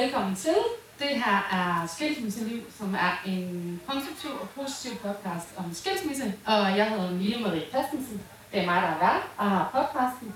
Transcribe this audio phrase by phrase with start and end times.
[0.00, 0.56] velkommen til.
[0.98, 6.34] Det her er Skilsmisseliv, som er en konstruktiv og positiv podcast om skilsmisse.
[6.46, 8.20] Og jeg hedder Mille Marie Christensen.
[8.52, 10.34] Det er mig, der er vært og har podcasten.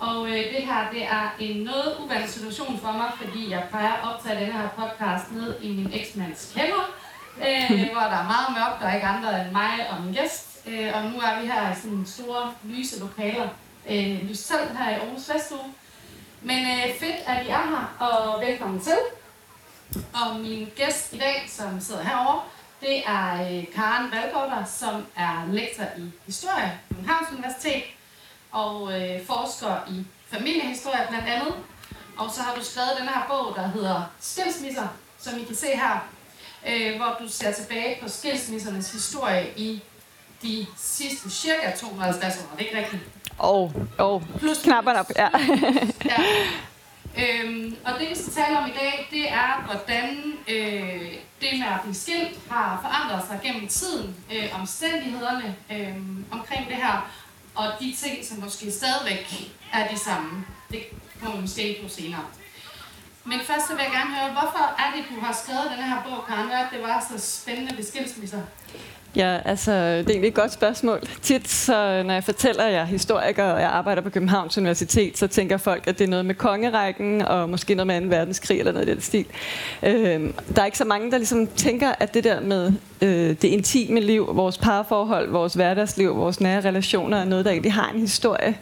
[0.00, 3.92] Og øh, det her, det er en noget uvandt situation for mig, fordi jeg plejer
[3.92, 6.84] at optage denne her podcast ned i min eksmands kælder,
[7.38, 10.46] øh, hvor der er meget mørkt, og ikke andre end mig og min gæst.
[10.66, 13.48] Øh, og nu er vi her i sådan store, lyse lokaler.
[13.90, 15.70] Øh, selv her i Aarhus Festuge.
[16.44, 18.98] Men øh, fedt, at I er her, og velkommen til.
[20.14, 22.42] Og min gæst i dag, som sidder herovre,
[22.80, 27.82] det er øh, Karen Valgårder, som er lektor i historie på Københavns Universitet
[28.52, 31.54] og øh, forsker i familiehistorie blandt andet.
[32.16, 35.66] Og så har du skrevet den her bog, der hedder Skilsmisser, som I kan se
[35.66, 36.08] her,
[36.68, 39.82] øh, hvor du ser tilbage på skilsmissernes historie i
[40.42, 42.52] de sidste cirka 250 år.
[42.52, 43.02] Er det ikke rigtigt?
[43.38, 45.28] Og, og Plus knapperne op, ja.
[46.04, 46.16] ja.
[47.18, 51.66] Øhm, og det vi skal tale om i dag, det er, hvordan øh, det med
[51.74, 55.96] at blive skilt har forandret sig gennem tiden, øh, omstændighederne øh,
[56.30, 57.10] omkring det her,
[57.54, 60.44] og de ting, som måske stadigvæk er de samme.
[60.70, 60.82] Det
[61.20, 62.24] kommer vi måske på senere.
[63.24, 66.02] Men først så vil jeg gerne høre, hvorfor er det, du har skrevet den her
[66.02, 66.50] bog, Karen?
[66.50, 68.40] Er det, det var så spændende ved skilsmisser?
[69.16, 71.00] Ja, altså, det er egentlig et godt spørgsmål.
[71.22, 75.18] Tit, så, når jeg fortæller, at jeg er historiker, og jeg arbejder på Københavns Universitet,
[75.18, 78.16] så tænker folk, at det er noget med kongerækken, og måske noget med 2.
[78.16, 79.26] verdenskrig, eller noget i den stil.
[79.82, 83.44] Øh, der er ikke så mange, der ligesom tænker, at det der med øh, det
[83.44, 88.00] intime liv, vores parforhold, vores hverdagsliv, vores nære relationer, er noget, der egentlig har en
[88.00, 88.58] historie.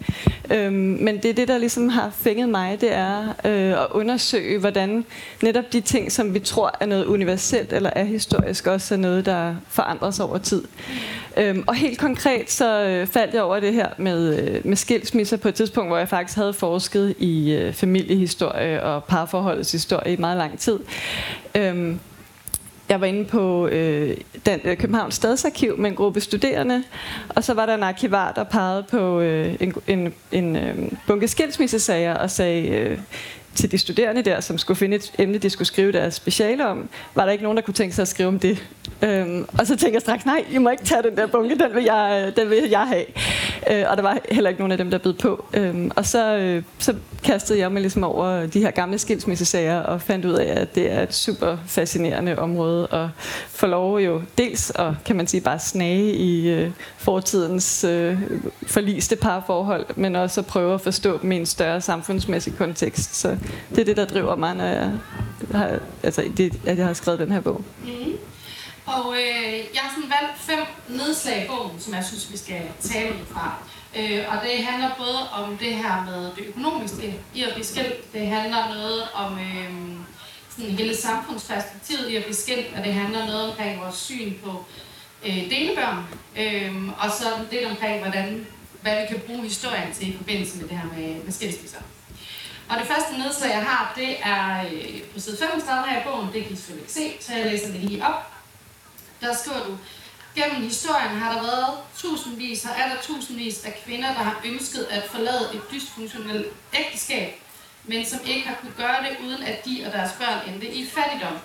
[0.51, 4.59] Øh, men det er det, der ligesom har fænget mig, det er øh, at undersøge,
[4.59, 5.05] hvordan
[5.43, 9.27] netop de ting, som vi tror er noget universelt eller er historisk, også er noget,
[9.27, 10.63] der forandrer sig over tid.
[11.37, 15.37] Øhm, og helt konkret så øh, faldt jeg over det her med, øh, med skilsmisser
[15.37, 20.17] på et tidspunkt, hvor jeg faktisk havde forsket i øh, familiehistorie og parforholdets historie i
[20.17, 20.79] meget lang tid.
[21.55, 22.01] Øhm,
[22.89, 26.85] jeg var inde på øh, den, øh, Københavns Stadsarkiv med en gruppe studerende,
[27.29, 31.29] og så var der en arkivar, der pegede på øh, en, en, en øh, bunke
[31.29, 32.99] skilsmissesager og sagde, øh,
[33.55, 36.89] til de studerende der, som skulle finde et emne, de skulle skrive deres speciale om,
[37.15, 38.69] var der ikke nogen, der kunne tænke sig at skrive om det.
[39.03, 41.75] Øhm, og så tænkte jeg straks, nej, I må ikke tage den der bunke, den
[41.75, 43.05] vil jeg, øh, den vil jeg have.
[43.71, 45.45] Øh, og der var heller ikke nogen af dem, der bød på.
[45.55, 50.03] Øhm, og så, øh, så kastede jeg mig ligesom over de her gamle skilsmissesager og
[50.03, 53.09] fandt ud af, at det er et super fascinerende område at
[53.51, 58.19] få lov jo dels at, kan man sige, bare snage i øh, fortidens øh,
[58.67, 63.15] forliste parforhold, men også at prøve at forstå dem i en større samfundsmæssig kontekst.
[63.15, 63.37] Så
[63.71, 64.91] det er det, der driver mig, når jeg
[65.53, 67.65] har, altså, det, at jeg har skrevet den her bog.
[67.85, 67.91] Mm.
[68.93, 72.63] Og øh, jeg har sådan valgt fem nedslag i bogen, som jeg synes, vi skal
[72.81, 73.55] tale ud fra.
[73.97, 78.13] Øh, og det handler både om det her med det økonomiske i at blive skilt.
[78.13, 79.73] Det handler noget om øh,
[80.51, 84.65] sådan hele samfundsperspektivet i at blive skilt, og det handler noget omkring vores syn på
[85.27, 86.05] øh, delebørn.
[86.37, 88.47] Øh, og så lidt omkring, hvordan,
[88.83, 91.81] hvad vi kan bruge historien til i forbindelse med det her med, med skilsmisser.
[92.69, 96.29] Og det første nedslag, jeg har, det er øh, på side 35 her i bogen.
[96.33, 98.33] Det kan I selvfølgelig ikke se, så jeg læser det lige op.
[99.23, 99.79] Der skriver du,
[100.35, 104.87] gennem historien har der været tusindvis og er der tusindvis af kvinder, der har ønsket
[104.91, 107.41] at forlade et dysfunktionelt ægteskab,
[107.85, 110.87] men som ikke har kunne gøre det, uden at de og deres børn endte i
[110.87, 111.39] fattigdom.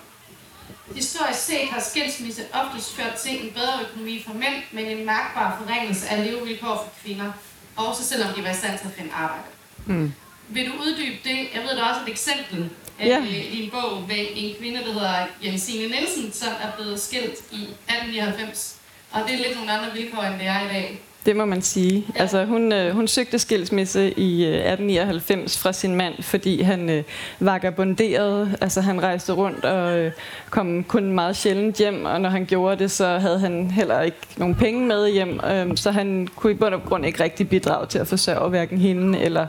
[0.94, 5.62] Historisk set har skilsmisse oftest ført til en bedre økonomi for mænd, men en mærkbar
[5.62, 7.32] forringelse af levevilkår for kvinder,
[7.76, 9.44] også selvom de var i stand til at finde arbejde.
[9.86, 10.12] Mm.
[10.48, 11.48] Vil du uddybe det?
[11.54, 13.18] Jeg ved, der er også et eksempel Ja.
[13.18, 15.14] øh, i en bog med en kvinde, der hedder
[15.44, 18.76] Jensine Nielsen, som er blevet skilt i 1899.
[19.12, 21.00] Og det er lidt nogle andre vilkår, end det er i dag.
[21.26, 22.04] Det må man sige.
[22.14, 22.20] Ja.
[22.20, 27.02] Altså, hun, øh, hun søgte skilsmisse i øh, 1899 fra sin mand, fordi han øh,
[27.40, 28.56] vagabonderede.
[28.60, 30.12] Altså, han rejste rundt og øh,
[30.50, 34.16] kom kun meget sjældent hjem, og når han gjorde det, så havde han heller ikke
[34.36, 35.40] nogen penge med hjem.
[35.50, 38.78] Øh, så han kunne i bund og grund ikke rigtig bidrage til at forsørge hverken
[38.78, 39.46] hende eller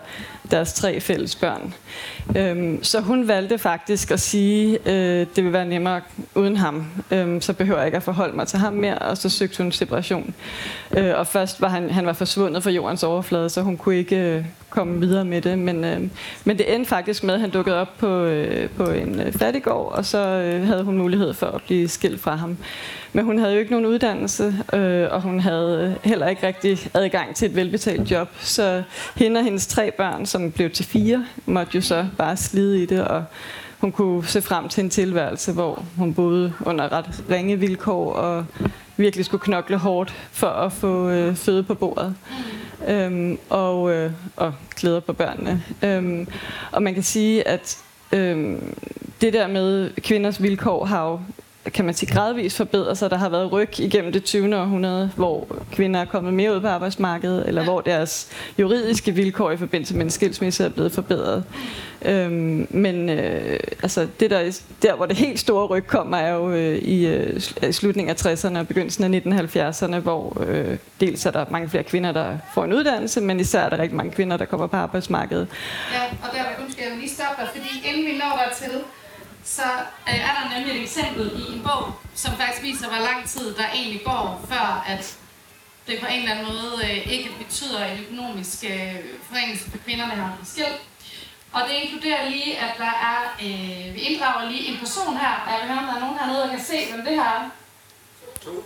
[0.51, 1.73] deres tre fælles børn.
[2.35, 6.01] Øhm, så hun valgte faktisk at sige, øh, det vil være nemmere
[6.35, 9.29] uden ham, øhm, så behøver jeg ikke at forholde mig til ham mere, og så
[9.29, 10.33] søgte hun separation.
[10.97, 14.15] Øh, og først var han, han var forsvundet fra jordens overflade, så hun kunne ikke
[14.15, 16.01] øh, komme videre med det, men, øh,
[16.43, 19.91] men det endte faktisk med, at han dukkede op på, øh, på en øh, fattigård,
[19.91, 22.57] og så øh, havde hun mulighed for at blive skilt fra ham.
[23.13, 27.35] Men hun havde jo ikke nogen uddannelse, øh, og hun havde heller ikke rigtig adgang
[27.35, 28.29] til et velbetalt job.
[28.39, 28.83] Så
[29.15, 32.85] hende og hendes tre børn, som blev til fire, måtte jo så bare slide i
[32.85, 33.23] det, og
[33.79, 38.45] hun kunne se frem til en tilværelse, hvor hun boede under ret ringe vilkår og
[38.99, 42.15] virkelig skulle knokle hårdt for at få øh, føde på bordet.
[42.87, 45.63] Øhm, og, øh, og klæder på børnene.
[45.83, 46.27] Øhm,
[46.71, 47.77] og man kan sige, at
[48.11, 48.75] øhm,
[49.21, 51.19] det der med kvinders vilkår har jo
[51.65, 53.09] kan man sige, gradvist forbedret sig.
[53.09, 54.57] Der har været ryg igennem det 20.
[54.57, 58.27] århundrede, hvor kvinder er kommet mere ud på arbejdsmarkedet, eller hvor deres
[58.59, 61.43] juridiske vilkår i forbindelse med en skilsmisse er blevet forbedret.
[62.01, 66.51] Øhm, men øh, altså det der, der, hvor det helt store ryg kommer, er jo
[66.51, 67.41] øh, i øh,
[67.71, 72.11] slutningen af 60'erne og begyndelsen af 1970'erne, hvor øh, dels er der mange flere kvinder,
[72.11, 75.47] der får en uddannelse, men især er der rigtig mange kvinder, der kommer på arbejdsmarkedet.
[75.93, 78.79] Ja, og der skal jeg lige stoppe dig, fordi inden vi når dertil,
[79.55, 79.67] så
[80.09, 83.55] øh, er der nemlig et eksempel i en bog, som faktisk viser, hvor lang tid
[83.55, 85.17] der egentlig går, før at
[85.87, 88.95] det på en eller anden måde øh, ikke betyder en økonomisk øh,
[89.29, 90.81] forringelse for kvinderne her skilt.
[91.51, 95.51] Og det inkluderer lige, at der er, øh, vi inddrager lige en person her, og
[95.51, 97.49] jeg vil høre, om der er nogen hernede, der kan se, hvem det her er.
[98.43, 98.63] Tove.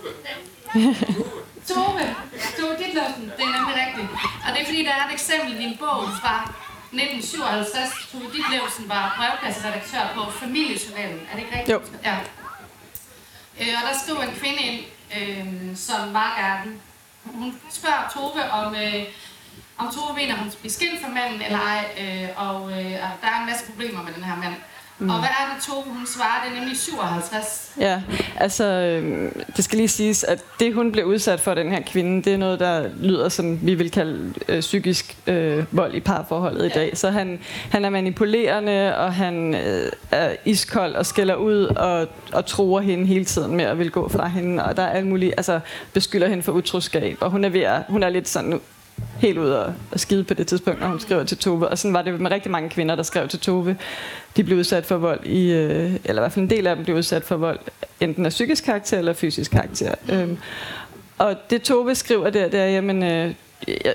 [1.68, 2.16] Tove.
[2.58, 4.10] Tove Ditlevsen, det er nemlig rigtigt.
[4.44, 6.34] Og det er fordi, der er et eksempel i din bog fra
[6.94, 11.20] 1957, Tove Ditlevsen var brevkasseredaktør på Familiejournalen.
[11.30, 11.74] Er det ikke rigtigt?
[11.74, 11.80] Jo.
[12.04, 12.16] Ja.
[13.60, 14.80] Øh, og der skriver en kvinde ind,
[15.18, 16.80] øh, som var gerne.
[17.24, 19.04] Hun spørger Tove, om, øh,
[19.78, 21.84] om Tove mener, hun skal blive skilt fra manden eller ej.
[22.02, 22.90] Øh, og øh,
[23.22, 24.54] der er en masse problemer med den her mand.
[24.98, 25.10] Mm.
[25.10, 26.44] Og hvad er det, Tove, hun svarer?
[26.44, 27.72] Det er nemlig 57.
[27.80, 28.02] Ja,
[28.36, 32.22] altså, øh, det skal lige siges, at det, hun blev udsat for, den her kvinde,
[32.22, 36.60] det er noget, der lyder som, vi vil kalde øh, psykisk øh, vold i parforholdet
[36.60, 36.66] ja.
[36.66, 36.96] i dag.
[36.96, 42.46] Så han, han er manipulerende, og han øh, er iskold og skælder ud og, og
[42.46, 44.64] tror hende hele tiden med at vil gå fra hende.
[44.64, 45.60] Og der er alt muligt, altså
[45.92, 48.60] beskylder hende for utroskab, og hun er, ved at, hun er lidt sådan
[49.18, 51.68] helt ud og, og skide på det tidspunkt, når hun skriver til Tove.
[51.68, 53.76] Og sådan var det med rigtig mange kvinder, der skrev til Tove.
[54.36, 56.84] De blev udsat for vold, i, øh, eller i hvert fald en del af dem
[56.84, 57.58] blev udsat for vold,
[58.00, 59.94] enten af psykisk karakter eller fysisk karakter.
[60.12, 60.38] Øhm,
[61.18, 63.34] og det Tove skriver der, det er, jamen, øh,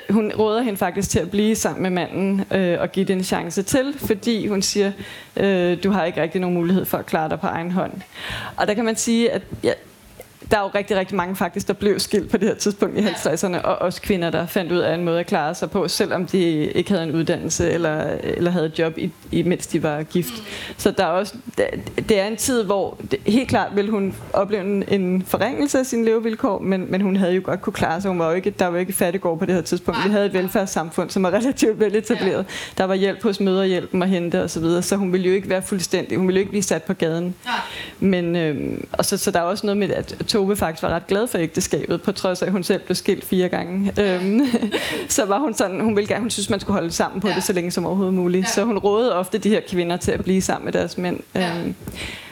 [0.10, 3.24] hun råder hende faktisk til at blive sammen med manden øh, og give det en
[3.24, 4.92] chance til, fordi hun siger,
[5.38, 7.92] øh, du har ikke rigtig nogen mulighed for at klare dig på egen hånd.
[8.56, 9.74] Og der kan man sige, at ja,
[10.52, 13.02] der er jo rigtig, rigtig mange faktisk, der blev skilt på det her tidspunkt i
[13.02, 16.26] 50'erne, og også kvinder, der fandt ud af en måde at klare sig på, selvom
[16.26, 20.04] de ikke havde en uddannelse eller, eller havde et job, i, i, mens de var
[20.04, 20.34] gift.
[20.78, 21.36] Så der er også,
[22.10, 25.86] det er en tid, hvor det, helt klart ville hun opleve en, en forringelse af
[25.86, 28.10] sine levevilkår, men, men hun havde jo godt kunne klare sig.
[28.10, 30.06] Hun var jo ikke, der var jo ikke fattigård på det her tidspunkt.
[30.06, 32.46] Vi havde et velfærdssamfund, som var relativt veletableret.
[32.78, 35.50] Der var hjælp hos møderhjælpen og hente osv., så, videre, så hun ville jo ikke
[35.50, 37.36] være fuldstændig, hun ville jo ikke blive sat på gaden.
[38.00, 41.08] Men, øh, og så, så der er også noget med, at Tove faktisk var ret
[41.08, 43.94] glad for ægteskabet, på trods af, at hun selv blev skilt fire gange.
[44.02, 44.42] Øhm,
[45.10, 47.36] så var hun sådan, hun ville gerne, hun synes, man skulle holde sammen på ja.
[47.36, 48.44] det så længe som overhovedet muligt.
[48.44, 48.50] Ja.
[48.52, 51.20] Så hun rådede ofte de her kvinder til at blive sammen med deres mænd.
[51.36, 51.60] Ja.
[51.60, 51.76] Øhm,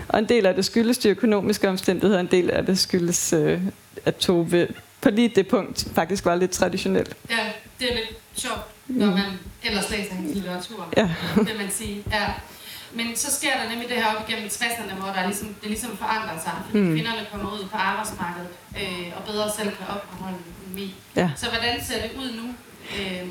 [0.08, 3.62] og en del af det skyldes de økonomiske omstændigheder, en del af det skyldes, øh,
[4.06, 4.68] at Tove
[5.02, 7.16] på lige det punkt faktisk var lidt traditionelt.
[7.30, 7.36] Ja,
[7.80, 9.12] det er lidt sjovt, når mm.
[9.12, 9.26] man
[9.64, 11.10] ellers læser hendes litteratur, ja.
[11.36, 12.04] vil man sige.
[12.12, 12.26] Ja.
[12.94, 15.98] Men så sker der nemlig det her op igennem 60'erne, hvor der ligesom, det ligesom
[15.98, 16.54] forandrer sig.
[16.66, 16.94] Fordi mm.
[16.94, 18.50] kvinderne kommer ud på arbejdsmarkedet
[18.82, 20.96] øh, og bedre selv kan opretholde økonomi.
[21.16, 21.30] Ja.
[21.36, 22.48] Så hvordan ser det ud nu?
[23.00, 23.28] Øh,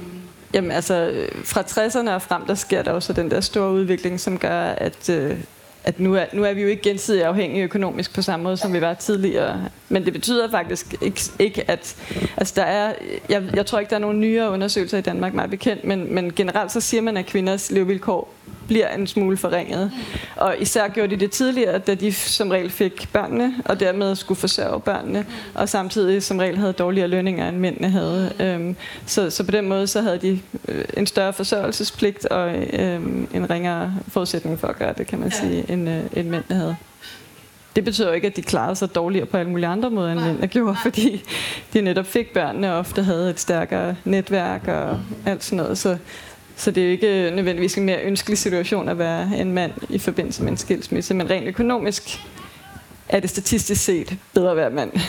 [0.54, 4.38] Jamen altså, fra 60'erne og frem, der sker der også den der store udvikling, som
[4.38, 5.38] gør, at, øh,
[5.86, 8.72] at nu, er, nu er vi jo ikke gensidigt afhængige økonomisk på samme måde, som
[8.72, 9.64] vi var tidligere.
[9.88, 11.96] Men det betyder faktisk ikke, ikke at...
[12.36, 12.92] Altså der er,
[13.28, 16.32] jeg, jeg tror ikke, der er nogen nyere undersøgelser i Danmark, meget bekendt, men, men
[16.36, 18.34] generelt så siger man, at kvinders levevilkår
[18.66, 19.90] bliver en smule forringet.
[20.36, 24.40] Og især gjorde de det tidligere, da de som regel fik børnene, og dermed skulle
[24.40, 28.32] forsørge børnene, og samtidig som regel havde dårligere lønninger, end mændene havde.
[28.40, 28.76] Øhm,
[29.06, 33.50] så, så på den måde så havde de øh, en større forsørgelsespligt og øhm, en
[33.50, 36.76] ringere forudsætning for at gøre det, kan man sige, end, øh, end mændene havde.
[37.76, 40.20] Det betyder jo ikke, at de klarede sig dårligere på alle mulige andre måder, end
[40.20, 41.24] mændene gjorde, fordi
[41.72, 45.78] de netop fik børnene og ofte havde et stærkere netværk og alt sådan noget.
[45.78, 45.96] Så,
[46.56, 49.98] så det er jo ikke nødvendigvis en mere ønskelig situation at være en mand i
[49.98, 52.20] forbindelse med en skilsmisse, men rent økonomisk
[53.08, 54.90] er det statistisk set bedre at være mand.
[54.94, 55.00] Ja.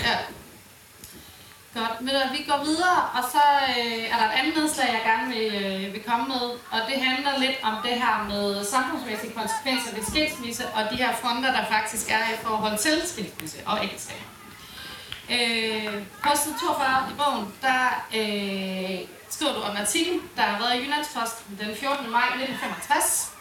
[1.77, 2.01] Godt.
[2.01, 5.47] Men vi går videre, og så øh, er der et andet nedslag, jeg gerne vil,
[5.63, 10.03] øh, vil komme med, og det handler lidt om det her med samfundsmæssige konsekvenser ved
[10.11, 14.23] skilsmisse, og de her fronter, der faktisk er i forhold til skilsmisse og ægteskab.
[15.35, 15.93] Øh,
[16.23, 17.83] på side 42 i bogen, der
[18.19, 18.97] øh,
[19.29, 22.11] skriver du om en artikel, der har været i Jyllandsposten den 14.
[22.11, 23.36] maj 1965,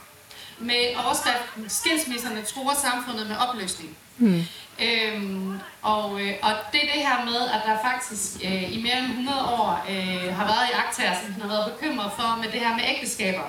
[0.58, 3.96] med overskriften Skilsmisserne tror samfundet med opløsning.
[4.18, 4.44] Mm.
[4.82, 8.98] Øhm, og, øh, og det er det her med, at der faktisk øh, i mere
[8.98, 12.60] end 100 år øh, har været i aktager, som har været bekymret for med det
[12.60, 13.46] her med ægteskaber.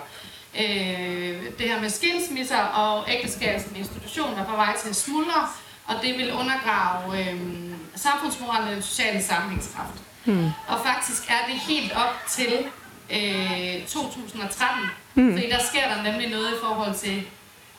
[0.59, 5.47] Øh, det her med skilsmisser og ægteskab som institution er på vej til at smuldre,
[5.85, 7.41] og det vil undergrave øh,
[7.95, 10.01] samfundsmoralen og den sociale sammenhængskraft.
[10.25, 10.49] Hmm.
[10.67, 12.65] Og faktisk er det helt op til
[13.09, 15.31] øh, 2013, hmm.
[15.31, 17.23] fordi der sker der nemlig noget i forhold til,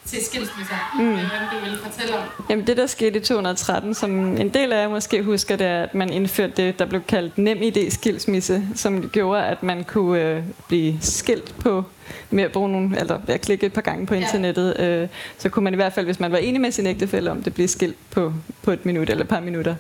[0.07, 1.14] til skilsmisser, mm.
[1.14, 2.25] hvem du vil fortælle om.
[2.50, 5.83] Jamen det, der skete i 213, som en del af jer måske husker, det er,
[5.83, 10.23] at man indførte det, der blev kaldt nem idé skilsmisse, som gjorde, at man kunne
[10.23, 11.85] øh, blive skilt på
[12.30, 14.85] med at bruge nogle, eller ved at klikke et par gange på internettet, ja.
[14.85, 17.42] øh, så kunne man i hvert fald, hvis man var enig med sin ægtefælle om
[17.42, 19.75] det, blive skilt på, på et minut eller et par minutter.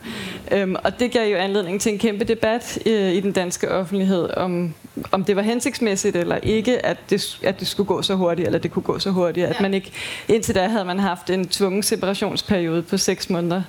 [0.50, 0.56] Mm.
[0.56, 4.30] Øhm, og det gav jo anledning til en kæmpe debat øh, i den danske offentlighed
[4.36, 4.74] om,
[5.12, 8.58] om det var hensigtsmæssigt eller ikke, at det, at det skulle gå så hurtigt, eller
[8.58, 9.44] det kunne gå så hurtigt.
[9.44, 9.50] Ja.
[9.50, 9.92] At man ikke,
[10.28, 13.62] indtil da havde man haft en tvungen separationsperiode på seks måneder,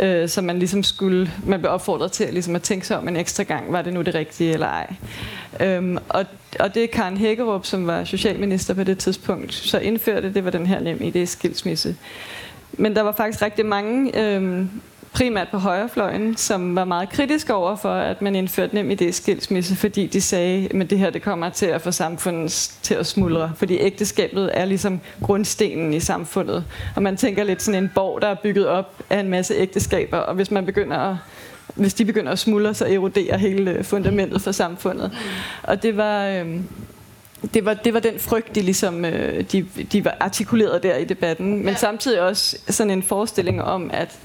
[0.00, 3.16] øh, så man ligesom skulle, man blev opfordret til ligesom at tænke sig om en
[3.16, 4.94] ekstra gang, var det nu det rigtige eller ej.
[5.60, 6.24] Øhm, og,
[6.60, 10.66] og det Karen Hækkerup, som var socialminister på det tidspunkt, så indførte, det var den
[10.66, 11.96] her nem idé skilsmisse.
[12.72, 14.70] Men der var faktisk rigtig mange, øhm,
[15.14, 19.76] primært på højrefløjen, som var meget kritiske over for, at man indførte nem idé skilsmisse,
[19.76, 23.52] fordi de sagde, at det her det kommer til at få samfundet til at smuldre,
[23.56, 26.64] fordi ægteskabet er ligesom grundstenen i samfundet.
[26.96, 30.18] Og man tænker lidt sådan en borg, der er bygget op af en masse ægteskaber,
[30.18, 31.16] og hvis man begynder at
[31.74, 35.12] hvis de begynder at smuldre, så eroderer hele fundamentet for samfundet.
[35.62, 36.60] Og det var, øh,
[37.54, 41.04] det var, det var den frygt, de, ligesom, øh, de, de var artikuleret der i
[41.04, 41.56] debatten.
[41.56, 41.74] Men ja.
[41.74, 44.18] samtidig også sådan en forestilling om, at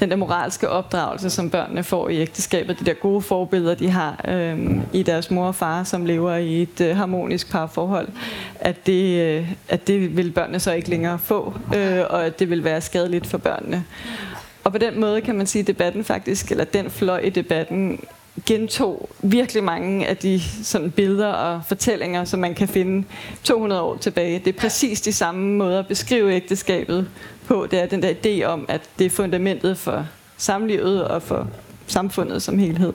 [0.00, 4.24] den der moralske opdragelse, som børnene får i ægteskabet, de der gode forbilleder, de har
[4.28, 8.08] øh, i deres mor og far, som lever i et øh, harmonisk parforhold,
[8.60, 12.50] at det, øh, at det vil børnene så ikke længere få, øh, og at det
[12.50, 13.84] vil være skadeligt for børnene.
[14.64, 18.00] Og på den måde kan man sige, at debatten faktisk, eller den fløj i debatten,
[18.46, 23.06] gentog virkelig mange af de sådan billeder og fortællinger, som man kan finde
[23.44, 24.38] 200 år tilbage.
[24.38, 27.08] Det er præcis de samme måder at beskrive ægteskabet
[27.48, 27.66] på.
[27.70, 31.48] Det er den der idé om, at det er fundamentet for samlivet og for
[31.86, 32.92] samfundet som helhed.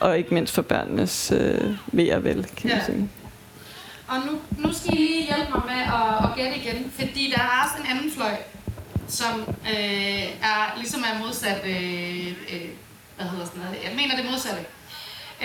[0.00, 2.84] Og ikke mindst for børnenes øh, ved og vel, kan man ja.
[2.84, 3.08] sige.
[4.08, 4.32] Og nu,
[4.64, 7.74] nu skal I lige hjælpe mig med at, at gætte igen, fordi der er også
[7.82, 8.36] en anden fløj,
[9.08, 9.40] som
[9.72, 12.68] øh, er ligesom er modsat, øh, øh,
[13.16, 14.62] hvad hedder sådan noget, jeg mener det modsatte.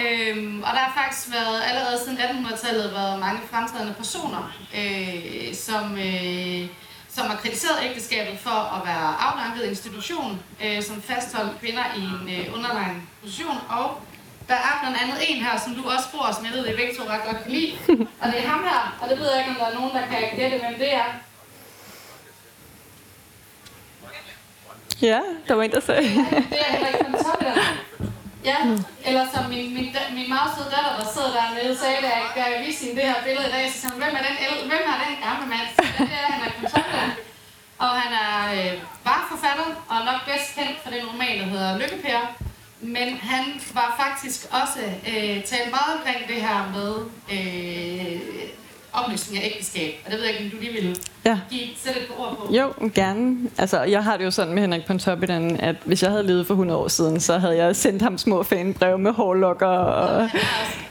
[0.03, 4.43] Øhm, og der har faktisk været, allerede siden 1800-tallet, været mange fremtrædende personer,
[4.79, 6.67] øh, som, øh,
[7.17, 12.23] som har kritiseret ægteskabet for at være afdanket institution, øh, som fastholdt kvinder i en
[12.35, 13.85] øh, underlegen position, og
[14.49, 16.93] der er blandt andet en her, som du også bruger, som jeg ved, at begge
[16.97, 17.71] to ret godt kan lide,
[18.21, 20.03] og det er ham her, og det ved jeg ikke, om der er nogen, der
[20.11, 21.07] kan gætte, hvem det er.
[25.01, 26.01] Ja, der var en, der sagde.
[26.49, 28.06] det er von Toppen.
[28.43, 28.57] Ja,
[29.05, 32.43] eller som min, min, min meget søde datter, der sidder dernede, sagde, da jeg, da
[32.43, 34.35] jeg viste hende det her billede i dag, så sagde hvem er den,
[34.71, 35.67] hvem er den gamle mand?
[36.09, 37.11] det er han er Toppen.
[37.77, 41.77] Og han er øh, var forfatter, og nok bedst kendt for den roman, der hedder
[41.77, 42.27] Lykkepære.
[42.81, 44.79] Men han var faktisk også
[45.11, 46.93] øh, talt meget omkring det her med
[47.35, 48.36] øh,
[49.03, 49.93] opløsning af ægteskab.
[50.05, 51.39] Og det ved jeg ikke, om du lige vil ja.
[51.49, 52.53] give sætte et ord på.
[52.55, 53.37] Jo, gerne.
[53.57, 56.53] Altså, jeg har det jo sådan med Henrik Pontoppidan, at hvis jeg havde levet for
[56.53, 59.67] 100 år siden, så havde jeg sendt ham små fanbrev med hårlokker.
[59.67, 60.39] Og, ja,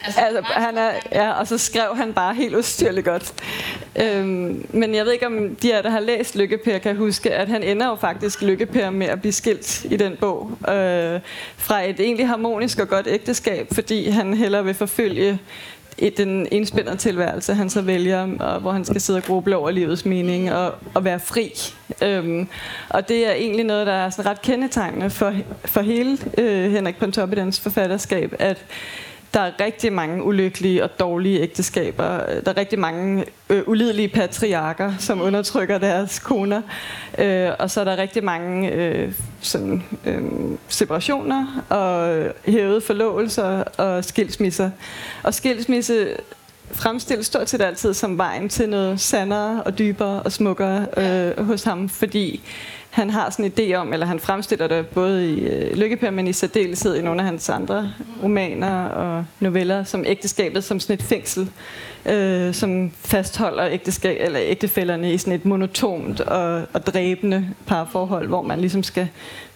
[0.04, 3.34] altså, altså, han er, ja, og så skrev han bare helt ustyrligt godt.
[4.02, 7.48] Øhm, men jeg ved ikke, om de af der har læst Lykkepær kan huske, at
[7.48, 10.50] han ender jo faktisk Lykkepær med at blive skilt i den bog.
[10.68, 11.20] Øh,
[11.56, 15.38] fra et egentlig harmonisk og godt ægteskab, fordi han hellere vil forfølge
[16.16, 20.04] den indspændende tilværelse, han så vælger, og hvor han skal sidde og gruble over livets
[20.04, 21.52] mening og, og være fri.
[22.02, 22.48] Øhm,
[22.88, 25.34] og det er egentlig noget, der er sådan ret kendetegnende for,
[25.64, 28.64] for hele øh, Henrik Pontoppidans forfatterskab, at
[29.34, 32.06] der er rigtig mange ulykkelige og dårlige ægteskaber.
[32.40, 36.62] Der er rigtig mange øh, ulidelige patriarker, som undertrykker deres koner.
[37.18, 40.22] Øh, og så er der rigtig mange øh, sådan, øh,
[40.68, 44.70] separationer og hævede forlovelser og skilsmisser.
[45.22, 46.08] Og skilsmisse
[46.72, 51.64] fremstilles stort set altid som vejen til noget sandere og dybere og smukkere øh, hos
[51.64, 52.40] ham, fordi
[52.96, 56.26] han har sådan en idé om, eller han fremstiller det både i øh, Lykkepær, men
[56.26, 61.02] i særdeleshed i nogle af hans andre romaner og noveller, som ægteskabet som sådan et
[61.02, 61.50] fængsel,
[62.06, 68.42] øh, som fastholder ægteskab, eller ægtefælderne i sådan et monotont og, og dræbende parforhold, hvor
[68.42, 69.08] man ligesom skal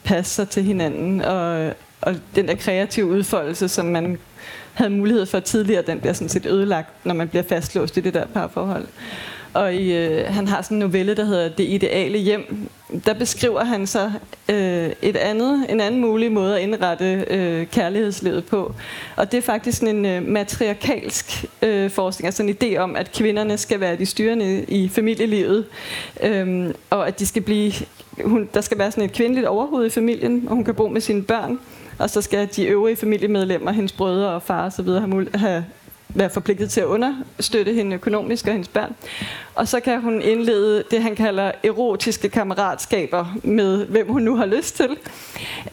[0.05, 1.21] passe sig til hinanden.
[1.21, 4.19] Og, og den der kreative udfoldelse, som man
[4.73, 8.15] havde mulighed for tidligere, den bliver sådan set ødelagt, når man bliver fastlåst i det
[8.15, 8.87] der parforhold.
[9.55, 12.71] Og i, øh, han har sådan en novelle, der hedder Det ideale hjem.
[13.05, 14.11] Der beskriver han så
[14.49, 18.75] øh, et andet, en anden mulig måde at indrette øh, kærlighedslivet på.
[19.17, 23.59] Og det er faktisk en øh, matriarkalsk øh, forskning, altså en idé om, at kvinderne
[23.59, 25.67] skal være de styrende i familielivet,
[26.23, 27.73] øh, og at de skal blive,
[28.25, 31.01] hun, der skal være sådan et kvindeligt overhoved i familien, og hun kan bo med
[31.01, 31.59] sine børn,
[31.99, 34.89] og så skal de øvrige familiemedlemmer, hendes brødre og far osv.
[34.89, 35.65] have, have
[36.15, 38.95] være forpligtet til at understøtte hende økonomisk og hendes børn.
[39.55, 44.47] Og så kan hun indlede det, han kalder erotiske kammeratskaber med, hvem hun nu har
[44.47, 44.97] lyst til.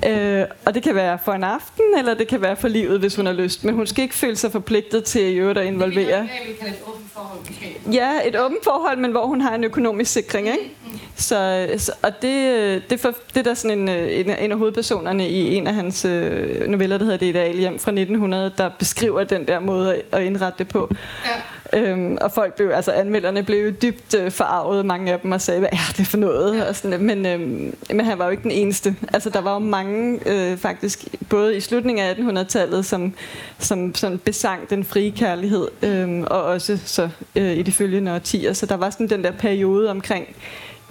[0.09, 3.15] Øh, og det kan være for en aften, eller det kan være for livet, hvis
[3.15, 3.63] hun har lyst.
[3.63, 6.21] Men hun skal ikke føle sig forpligtet til at, øvrigt at involvere.
[6.21, 6.29] Det
[6.59, 7.93] kalde et åbent forhold.
[7.93, 10.47] Ja, et åbent forhold, men hvor hun har en økonomisk sikring.
[10.47, 10.75] Ikke?
[11.15, 15.29] Så, så, og det, det, for, det er der sådan en, en, en af hovedpersonerne
[15.29, 19.23] i en af hans øh, noveller, der hedder Det ideal hjem fra 1900, der beskriver
[19.23, 20.89] den der måde at, indrette det på.
[21.25, 21.79] Ja.
[21.79, 25.59] Øhm, og folk blev, altså anmelderne blev dybt øh, forarvet, mange af dem, og sagde,
[25.59, 26.57] hvad er det for noget?
[26.57, 26.63] Ja.
[26.69, 28.95] Og sådan, men, øhm, men han var jo ikke den eneste.
[29.13, 33.13] Altså der var jo mange, øh, faktisk, både i slutningen af 1800-tallet, som,
[33.59, 38.53] som, som besang den frie kærlighed, øh, og også så øh, i de følgende årtier.
[38.53, 40.27] Så der var sådan den der periode omkring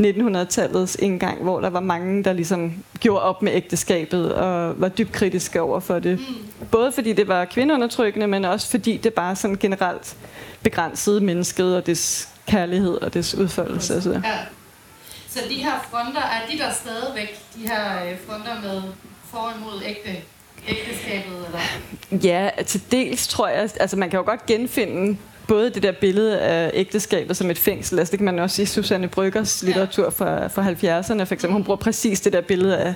[0.00, 5.12] 1900-tallets indgang, hvor der var mange, der ligesom gjorde op med ægteskabet og var dybt
[5.12, 6.18] kritiske over for det.
[6.18, 6.66] Mm.
[6.70, 10.16] Både fordi det var kvindeundertrykkende, men også fordi det bare sådan generelt
[10.62, 14.02] begrænsede mennesket og dets kærlighed og dets udførelse.
[14.02, 14.10] Så.
[14.10, 14.38] Ja.
[15.28, 18.82] Så de her fronter, er de der stadigvæk, de her øh, fronter med
[19.30, 20.10] for imod ægte,
[20.68, 21.46] ægteskabet?
[21.46, 21.60] Eller?
[22.24, 26.38] Ja, til dels tror jeg, altså man kan jo godt genfinde både det der billede
[26.38, 30.46] af ægteskabet som et fængsel, altså det kan man også i Susanne Bryggers litteratur fra,
[30.46, 31.52] fra 70'erne, for eksempel.
[31.52, 32.94] Hun bruger præcis det der billede af,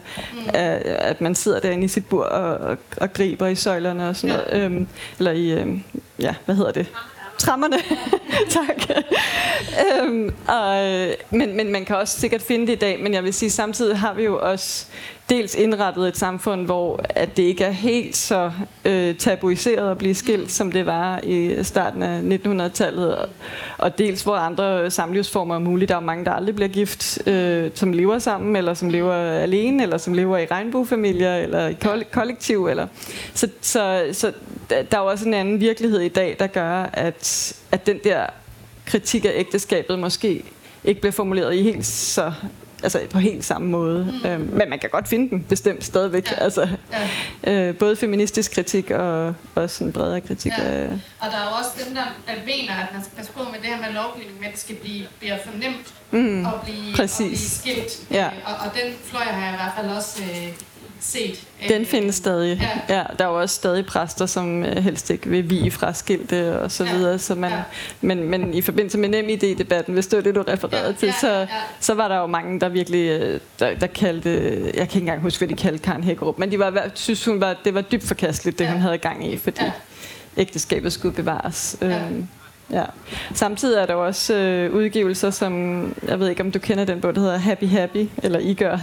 [0.54, 4.16] af at man sidder derinde i sit bur og, og, og griber i søjlerne og
[4.16, 4.64] sådan noget.
[4.64, 4.86] Øhm,
[5.18, 5.82] eller i, øhm,
[6.18, 6.86] ja, hvad hedder det?
[7.40, 7.76] trammerne.
[8.58, 8.96] tak.
[10.02, 10.84] øhm, og,
[11.30, 13.98] men, men man kan også sikkert finde det i dag, men jeg vil sige, samtidig
[13.98, 14.86] har vi jo også
[15.30, 18.52] dels indrettet et samfund, hvor at det ikke er helt så
[18.84, 23.28] øh, tabuiseret at blive skilt, som det var i starten af 1900-tallet, og,
[23.78, 25.86] og dels hvor andre samlivsformer er mulige.
[25.86, 29.82] Der er mange, der aldrig bliver gift, øh, som lever sammen, eller som lever alene,
[29.82, 32.66] eller som lever i regnbuefamilier, eller i kollektiv.
[32.66, 32.86] Eller.
[33.34, 34.32] Så, så, så
[34.70, 38.26] der er jo også en anden virkelighed i dag, der gør, at, at den der
[38.84, 40.44] kritik af ægteskabet måske
[40.84, 42.32] ikke bliver formuleret i helt så
[42.82, 44.20] altså på helt samme måde.
[44.24, 44.30] Mm.
[44.30, 46.30] Øhm, men man kan godt finde den bestemt stadigvæk.
[46.30, 46.44] Ja.
[46.44, 46.68] Altså,
[47.44, 47.68] ja.
[47.68, 50.52] Øh, både feministisk kritik og også en bredere kritik.
[50.58, 50.64] Ja.
[50.64, 50.88] Af...
[51.20, 52.04] Og der er jo også dem, der
[52.46, 55.06] mener, at man skal passe på med det her med lovgivning, men det skal blive,
[55.18, 56.46] blive for nemt mm.
[56.46, 57.58] at, blive, Præcis.
[57.58, 58.10] at blive skilt.
[58.10, 58.26] Ja.
[58.46, 60.22] Og, og den fløj har jeg i hvert fald også...
[60.22, 60.52] Øh,
[61.00, 61.46] set.
[61.68, 62.58] Den findes stadig.
[62.88, 62.96] Ja.
[62.96, 63.02] ja.
[63.18, 66.70] Der er jo også stadig præster, som øh, helst ikke vil vige fra skilte og
[66.70, 66.96] så ja.
[66.96, 67.18] videre.
[67.18, 67.62] Så man, ja.
[68.00, 70.92] men, men i forbindelse med nem idé-debatten, hvis det var det, du refererede ja.
[70.92, 71.12] til, ja.
[71.20, 71.46] Så, ja.
[71.80, 74.30] så var der jo mange, der virkelig øh, der, der kaldte,
[74.64, 77.40] jeg kan ikke engang huske, hvad de kaldte Karen Hækkerup, men de var, synes, hun
[77.40, 78.72] var, det var dybt forkasteligt, det ja.
[78.72, 79.72] hun havde gang i, fordi ja.
[80.36, 81.76] ægteskabet skulle bevares.
[81.80, 82.06] Ja.
[82.06, 82.28] Øhm,
[82.72, 82.84] Ja.
[83.34, 87.14] Samtidig er der også øh, udgivelser, som, jeg ved ikke om du kender den bog,
[87.14, 88.78] der hedder Happy Happy, eller I gør.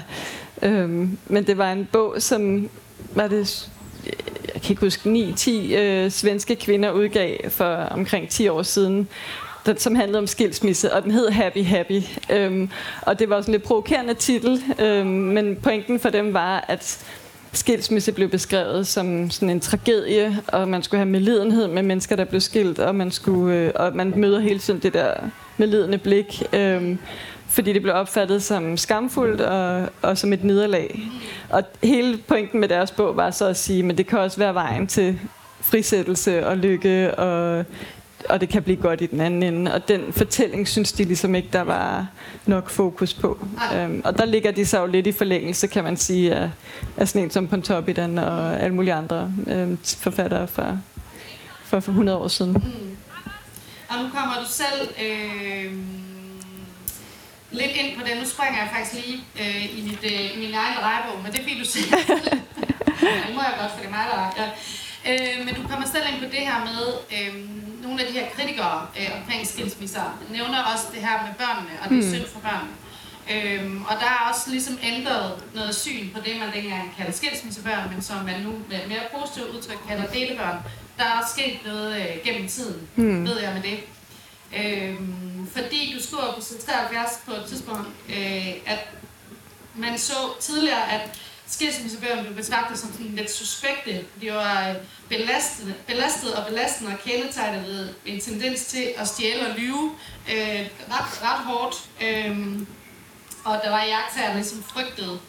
[0.62, 2.70] Øhm, men det var en bog, som
[3.16, 3.70] var det,
[4.54, 9.08] jeg kan ikke huske, 9-10 øh, svenske kvinder udgav for omkring 10 år siden,
[9.66, 12.02] den, som handlede om skilsmisse, og den hed Happy Happy.
[12.30, 12.70] Øhm,
[13.02, 17.06] og det var sådan en lidt provokerende titel, øhm, men pointen for dem var, at
[17.54, 22.26] skilsmisse blev beskrevet som sådan en tragedie, og man skulle have medlidenhed med mennesker, der
[22.26, 25.14] blev skilt, og man, skulle, øh, og man møder hele tiden det der
[25.58, 26.96] medlidende blik, øh,
[27.50, 31.02] fordi det blev opfattet som skamfuldt og, og som et nederlag.
[31.50, 34.54] Og hele pointen med deres bog var så at sige, men det kan også være
[34.54, 35.20] vejen til
[35.62, 37.66] frisættelse og lykke og
[38.30, 39.74] og det kan blive godt i den anden ende.
[39.74, 42.08] Og den fortælling synes de ligesom ikke, der var
[42.46, 43.48] nok fokus på.
[43.76, 46.50] Øhm, og der ligger de så jo lidt i forlængelse, kan man sige, af,
[46.98, 50.78] af sådan en som Pontoppidan og alle mulige andre øhm, forfattere fra,
[51.64, 52.52] for, for 100 år siden.
[52.52, 52.98] Mm.
[53.90, 55.74] Og nu kommer du selv øh,
[57.52, 58.18] lidt ind på det.
[58.18, 61.60] Nu springer jeg faktisk lige øh, i, mit, øh, min egen rejebog, men det vil
[61.60, 61.86] du sige.
[63.28, 64.48] det må jeg godt, for det er mig, der ja.
[65.10, 66.84] øh, Men du kommer selv ind på det her med...
[67.16, 67.34] Øh,
[67.88, 71.90] nogle af de her kritikere øh, omkring skilsmisser nævner også det her med børnene, og
[71.90, 72.14] det er mm.
[72.14, 72.74] synd for børnene.
[73.34, 77.90] Øhm, og der er også ligesom ændret noget syn på det, man dengang kaldte skilsmissebørn,
[77.94, 80.58] men som man nu med mere positivt udtryk kalder delebørn.
[80.98, 83.26] Der er sket noget øh, gennem tiden, mm.
[83.26, 83.80] ved jeg med det.
[84.56, 88.88] Øhm, fordi du skriver på 73 på et tidspunkt, øh, at
[89.76, 94.06] man så tidligere, at skilsmissebøgerne blev betragtet som sådan lidt suspekte.
[94.22, 94.76] De var øh,
[95.10, 99.92] belastet, belastet og belastende og kendetegnet ved en tendens til at stjæle og lyve
[100.32, 101.76] øh, ret, ret hårdt.
[102.02, 102.60] Øh,
[103.44, 105.20] og der var jagttager, der ligesom frygtede,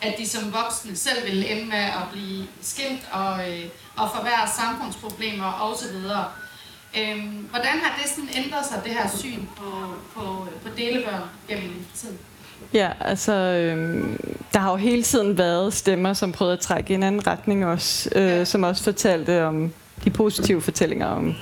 [0.00, 3.64] at de som voksne selv ville ende med at blive skilt og, øh,
[3.96, 5.96] og forværre samfundsproblemer osv.
[6.98, 9.70] Øhm, hvordan har det sådan ændret sig, det her syn på,
[10.14, 12.18] på, på delebørn gennem tiden?
[12.74, 14.04] Ja, altså, øh,
[14.52, 17.66] der har jo hele tiden været stemmer, som prøvede at trække i en anden retning
[17.66, 18.44] også, øh, ja.
[18.44, 19.72] som også fortalte om
[20.04, 21.32] de positive fortællinger om, ja.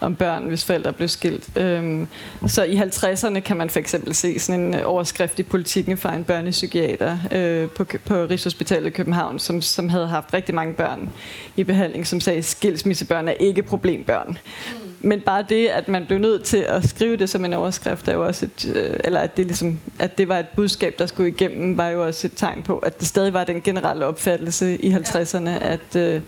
[0.00, 1.56] om børn, hvis forældre blev skilt.
[1.56, 2.08] Øhm,
[2.46, 6.24] så i 50'erne kan man for eksempel se sådan en overskrift i politikken fra en
[6.24, 11.10] børnepsykiater øh, på, på Rigshospitalet i København, som, som havde haft rigtig mange børn
[11.56, 14.38] i behandling, som sagde, at skilsmissebørn er ikke problembørn.
[14.72, 14.85] Mm.
[15.00, 18.12] Men bare det, at man blev nødt til at skrive det som en overskrift, er
[18.12, 21.28] jo også et, øh, eller at det, ligesom, at det var et budskab, der skulle
[21.28, 24.94] igennem, var jo også et tegn på, at det stadig var den generelle opfattelse i
[24.94, 26.20] 50'erne, at, øh,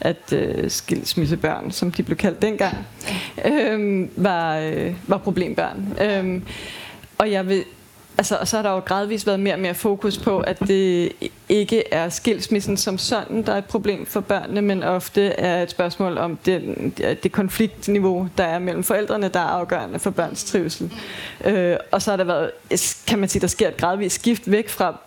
[0.00, 2.76] at øh, skilsmissebørn, som de blev kaldt dengang,
[3.44, 5.98] øh, var, øh, var problembørn.
[6.00, 6.42] Øh,
[7.18, 7.64] og jeg vil
[8.18, 11.12] Altså, og så har der jo gradvist været mere og mere fokus på, at det
[11.48, 15.70] ikke er skilsmissen som sådan, der er et problem for børnene, men ofte er et
[15.70, 20.92] spørgsmål om det, det konfliktniveau, der er mellem forældrene, der er afgørende for børns trivsel.
[21.44, 22.50] Øh, og så har der været,
[23.06, 24.98] kan man sige, der sker et gradvist skift væk fra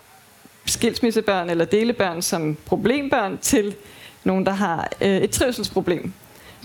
[0.65, 3.75] skilsmissebørn eller delebørn som problembørn til
[4.23, 6.13] nogen, der har øh, et trivselsproblem.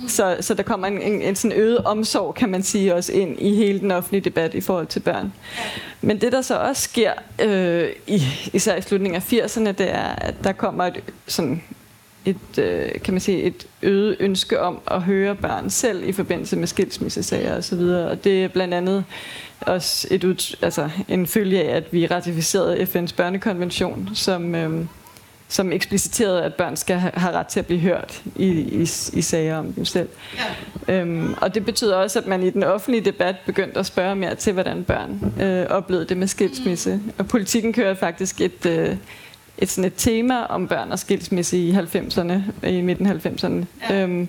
[0.09, 3.41] Så, så der kommer en, en, en sådan øget omsorg, kan man sige, også ind
[3.41, 5.33] i hele den offentlige debat i forhold til børn.
[6.01, 10.05] Men det, der så også sker, øh, i, især i slutningen af 80'erne, det er,
[10.05, 11.63] at der kommer et, sådan
[12.25, 16.57] et, øh, kan man sige, et øget ønske om at høre børn selv i forbindelse
[16.57, 17.79] med skilsmissesager osv.
[17.79, 19.05] Og, og det er blandt andet
[19.61, 24.55] også et, altså en følge af, at vi ratificerede FN's børnekonvention, som...
[24.55, 24.87] Øh,
[25.51, 28.83] som ekspliciterede, at børn skal have ret til at blive hørt i, i,
[29.13, 30.09] i sager om dem selv.
[30.89, 30.95] Ja.
[30.95, 34.35] Øhm, og det betyder også, at man i den offentlige debat begyndte at spørge mere
[34.35, 36.97] til, hvordan børn øh, oplevede det med skilsmisse.
[36.97, 37.13] Mm.
[37.19, 38.97] Og politikken kører faktisk et, øh,
[39.59, 43.65] et, sådan et tema om børn og skilsmisse i 90'erne, i midten 90'erne.
[43.91, 44.03] Ja.
[44.03, 44.29] Øhm,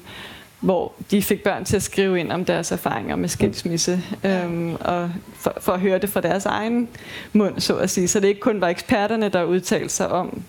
[0.59, 5.11] hvor de fik børn til at skrive ind om deres erfaringer med skilsmisse, øhm, og
[5.35, 6.87] for, for at høre det fra deres egen
[7.33, 8.07] mund, så at sige.
[8.07, 10.43] Så det ikke kun var eksperterne, der udtalte sig om,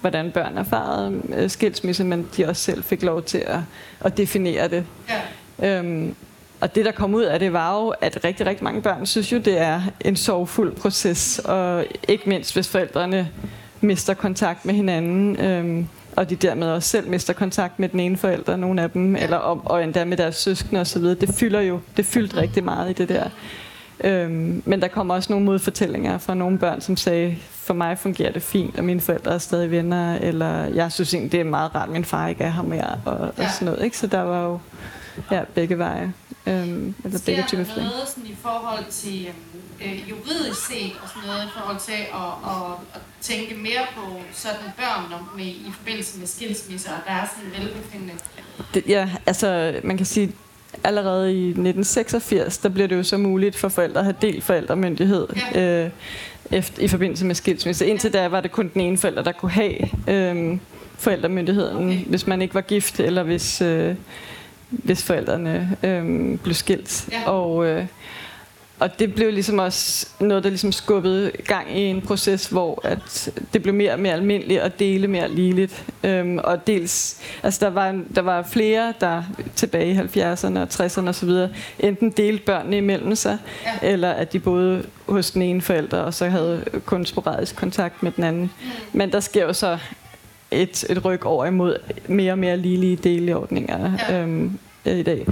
[0.00, 3.58] hvordan børn erfarede øh, skilsmisse, men de også selv fik lov til at,
[4.00, 4.84] at definere det.
[5.60, 5.78] Ja.
[5.78, 6.14] Øhm,
[6.60, 9.32] og det, der kom ud af det, var jo, at rigtig, rigtig mange børn synes
[9.32, 13.28] jo, det er en sorgfuld proces, og ikke mindst, hvis forældrene
[13.80, 18.16] mister kontakt med hinanden, øhm, og de dermed også selv mister kontakt med den ene
[18.16, 21.02] forælder, nogle af dem, eller og, og endda med deres søskende osv.
[21.02, 23.28] Det fylder jo, det fyldte rigtig meget i det der.
[24.04, 28.32] Øhm, men der kommer også nogle modfortællinger fra nogle børn, som sagde, for mig fungerer
[28.32, 31.74] det fint, og mine forældre er stadig venner, eller jeg synes egentlig, det er meget
[31.74, 33.44] rart, at min far ikke er her mere, og, ja.
[33.44, 33.84] og sådan noget.
[33.84, 33.98] Ikke?
[33.98, 34.58] Så der var jo
[35.30, 36.12] ja, begge veje.
[36.46, 40.92] Øhm, eller Sker begge typer der noget sådan i forhold til øhm, øh, juridisk set,
[41.02, 45.44] og sådan noget i forhold til at, at, at tænke mere på sådan børn med,
[45.44, 48.14] i forbindelse med skilsmisser, og der er sådan velbefindende?
[48.74, 50.32] Det, ja, altså man kan sige,
[50.84, 55.26] allerede i 1986, der bliver det jo så muligt for forældre at have delt forældremyndighed.
[55.54, 55.84] Ja.
[55.84, 55.90] Øh,
[56.52, 57.86] efter, i forbindelse med skilsmisse.
[57.86, 59.74] Indtil da var det kun den ene forælder, der kunne have
[60.08, 60.58] øh,
[60.98, 62.04] forældremyndigheden, okay.
[62.04, 63.94] hvis man ikke var gift, eller hvis, øh,
[64.70, 67.08] hvis forældrene øh, blev skilt.
[67.12, 67.30] Ja.
[67.30, 67.86] Og, øh,
[68.84, 73.30] og det blev ligesom også noget, der ligesom skubbede gang i en proces, hvor at
[73.52, 75.84] det blev mere og mere almindeligt at dele mere ligeligt.
[76.04, 79.22] Øhm, og dels, altså der var, der var flere, der
[79.56, 81.30] tilbage i 70'erne og 60'erne osv.,
[81.78, 83.88] enten delte børnene imellem sig, ja.
[83.88, 88.12] eller at de boede hos den ene forælder, og så havde kun sporadisk kontakt med
[88.12, 88.42] den anden.
[88.42, 88.98] Mm.
[88.98, 89.78] Men der sker jo så
[90.50, 91.76] et, et ryg over imod
[92.08, 94.22] mere og mere ligelige deleordninger ja.
[94.22, 95.26] øhm, i dag.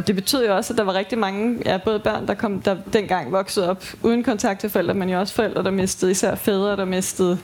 [0.00, 2.60] Og det betød jo også, at der var rigtig mange, ja, både børn, der, kom,
[2.60, 6.34] der dengang voksede op uden kontakt til forældre, men jo også forældre, der mistede, især
[6.34, 7.38] fædre, der mistede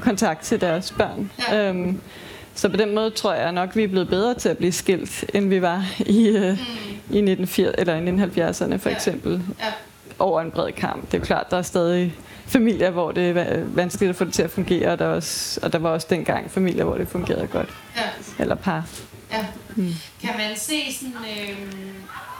[0.00, 1.30] kontakt til deres børn.
[1.50, 1.68] Ja.
[1.68, 2.00] Øhm,
[2.54, 5.24] så på den måde tror jeg nok, vi er blevet bedre til at blive skilt,
[5.34, 7.14] end vi var i, øh, mm.
[7.14, 8.94] i 1980, eller i 1970'erne for ja.
[8.94, 9.32] eksempel.
[9.32, 9.72] Ja.
[10.18, 11.12] Over en bred kamp.
[11.12, 12.14] Det er klart, der er stadig
[12.46, 15.72] familier, hvor det er vanskeligt at få det til at fungere, og der, også, og
[15.72, 17.68] der var også dengang familier, hvor det fungerede godt.
[17.96, 18.02] Ja.
[18.38, 18.86] Eller par.
[19.32, 19.46] Ja.
[19.76, 19.94] Mm.
[20.20, 21.58] Kan man se sådan, øh,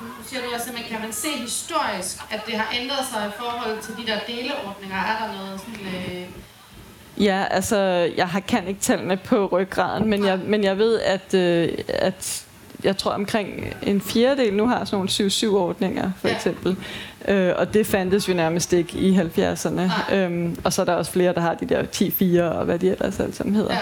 [0.01, 3.33] nu siger du også, men kan man se historisk, at det har ændret sig i
[3.39, 4.97] forhold til de der deleordninger?
[4.97, 5.87] Er der noget sådan...
[5.87, 6.29] Øh,
[7.21, 7.77] Ja, altså,
[8.17, 12.47] jeg har, kan ikke tallene på ryggraden, men jeg, men jeg ved, at, øh, at
[12.85, 16.35] jeg tror omkring en fjerdedel nu har sådan nogle 7-7-ordninger, for ja.
[16.35, 16.77] eksempel.
[17.29, 20.15] Øh, og det fandtes jo nærmest ikke i 70'erne.
[20.15, 22.91] Øhm, og så er der også flere, der har de der 10-4 og hvad de
[22.91, 23.77] ellers alt sammen hedder.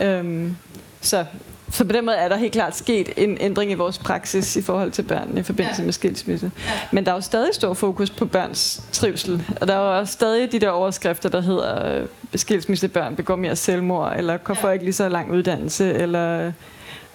[0.00, 0.18] Ja.
[0.18, 0.56] Øhm,
[1.00, 1.24] så
[1.70, 4.62] så på den måde er der helt klart sket en ændring i vores praksis i
[4.62, 5.84] forhold til børnene i forbindelse ja.
[5.84, 6.50] med skilsmisse.
[6.66, 6.72] Ja.
[6.92, 9.44] Men der er jo stadig stor fokus på børns trivsel.
[9.60, 13.56] Og der er jo også stadig de der overskrifter, der hedder øh, skilsmissebørn begår mere
[13.56, 14.72] selvmord, eller får ja.
[14.72, 16.52] ikke lige så lang uddannelse, eller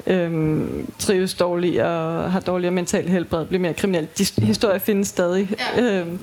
[0.08, 4.08] øhm, trives dårligt og har dårligere mental helbred, bliver mere kriminel.
[4.18, 5.50] De historier findes stadig.
[5.78, 5.82] Ja.
[5.82, 6.20] Øhm,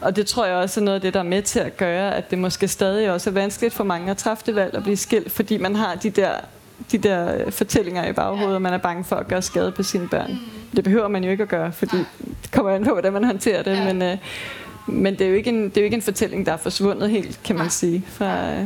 [0.00, 2.16] og det tror jeg også er noget af det, der er med til at gøre,
[2.16, 4.96] at det måske stadig også er vanskeligt for mange at træffe det valg at blive
[4.96, 6.32] skilt, fordi man har de der
[6.92, 9.82] de der øh, fortællinger i baghovedet, og man er bange for at gøre skade på
[9.82, 10.30] sine børn.
[10.30, 10.76] Mm.
[10.76, 11.96] Det behøver man jo ikke at gøre, fordi
[12.42, 13.84] det kommer an på, hvordan man håndterer det, Ja.
[13.92, 14.18] men, øh,
[14.86, 17.10] men det, er jo ikke en, det er jo ikke en fortælling, der er forsvundet
[17.10, 18.04] helt, kan man sige.
[18.08, 18.64] Fra, øh,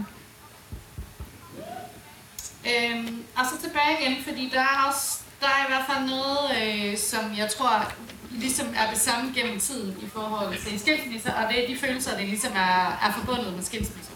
[2.66, 6.42] Øhm, og så tilbage igen, fordi der er også der er i hvert fald noget,
[6.62, 7.92] øh, som jeg tror
[8.31, 12.16] ligesom er det samme gennem tiden i forhold til skilsmisser, og det er de følelser,
[12.18, 14.12] det ligesom er, er forbundet med skilsmisser.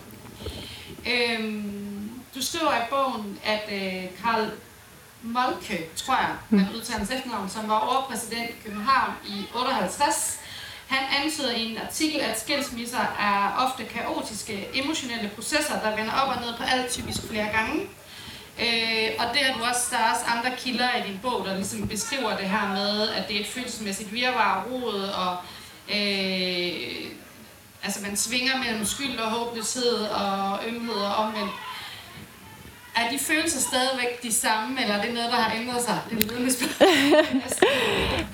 [1.13, 1.96] Øhm,
[2.37, 4.51] du skriver i bogen, at øh, Karl
[5.23, 10.41] Molke, tror jeg, man udtaler hans efternavn, som var overpræsident i København i 58,
[10.87, 16.37] han antyder i en artikel, at skilsmisser er ofte kaotiske, emotionelle processer, der vender op
[16.37, 17.81] og ned på alt typisk flere gange.
[18.61, 21.55] Øh, og det er du også, der er også andre kilder i din bog, der
[21.55, 25.37] ligesom beskriver det her med, at det er et følelsesmæssigt virvar og rod, og
[25.89, 27.11] øh,
[27.83, 31.53] altså man svinger mellem skyld og håbløshed og ømhed og omvendt.
[32.97, 35.99] Er de følelser stadigvæk de samme, eller er det noget, der har ændret sig?
[36.11, 36.31] Det
[36.81, 37.57] er.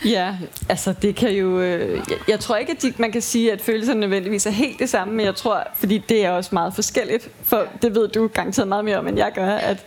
[0.11, 0.35] Ja,
[0.69, 1.61] altså det kan jo...
[1.61, 4.79] Øh, jeg, jeg tror ikke, at de, man kan sige, at følelserne nødvendigvis er helt
[4.79, 8.27] det samme, men jeg tror, fordi det er også meget forskelligt, for det ved du
[8.27, 9.85] garanteret meget mere om, end jeg gør, at,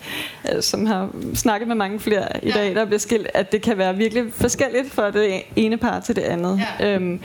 [0.55, 2.53] øh, som har snakket med mange flere i Ja.
[2.53, 6.15] dag, der bliver skilt, at det kan være virkelig forskelligt fra det ene par til
[6.15, 6.61] det andet.
[6.79, 6.93] Ja.
[6.95, 7.19] Øhm,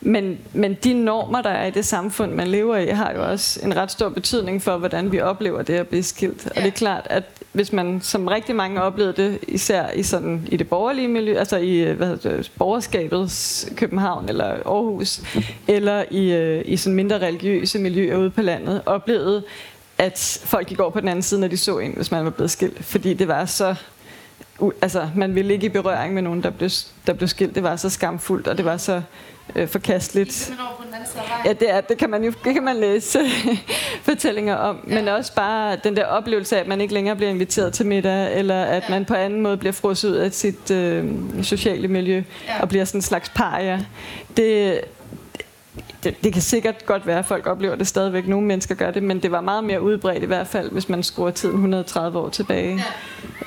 [0.00, 3.60] men, men de normer, der er i det samfund, man lever i, har jo også
[3.62, 6.46] en ret stor betydning for, hvordan vi oplever det at blive skilt.
[6.46, 6.60] Og Ja.
[6.60, 10.56] det er klart, at hvis man, som rigtig mange oplevede det, især i, sådan, i
[10.56, 15.20] det borgerlige miljø, altså i øh, hvad hedder det, borgerskabets København eller Aarhus,
[15.68, 19.42] eller i, øh, i sådan mindre religiøse miljøer ude på landet, oplevede,
[19.98, 22.30] at folk gik over på den anden side, når de så en, hvis man var
[22.30, 22.84] blevet skilt.
[22.84, 23.74] Fordi det var så...
[24.82, 26.70] Altså, man ville ikke i berøring med nogen, der blev,
[27.06, 27.54] der blev skilt.
[27.54, 29.02] Det var så skamfuldt, og det var så
[29.56, 30.52] øh, forkasteligt.
[31.44, 33.18] Ja, det, er, det kan man jo det kan man læse
[34.02, 34.94] fortællinger om, ja.
[34.94, 38.38] men også bare den der oplevelse af, at man ikke længere bliver inviteret til middag,
[38.38, 38.90] eller at Ja.
[38.90, 41.04] man på anden måde bliver frosset ud af sit øh,
[41.42, 42.62] sociale miljø, Ja.
[42.62, 43.80] og bliver sådan en slags paria.
[44.36, 44.80] Det,
[46.04, 48.26] det, det kan sikkert godt være, at folk oplever det stadigvæk.
[48.28, 51.02] Nogle mennesker gør det, men det var meget mere udbredt i hvert fald, hvis man
[51.02, 52.84] skruer tiden 130 år tilbage.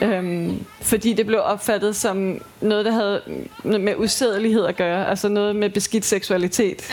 [0.02, 0.08] Ja.
[0.08, 3.22] Øhm, fordi det blev opfattet som noget, der havde
[3.63, 6.89] med usædelighed at gøre, altså noget med beskidt seksualitet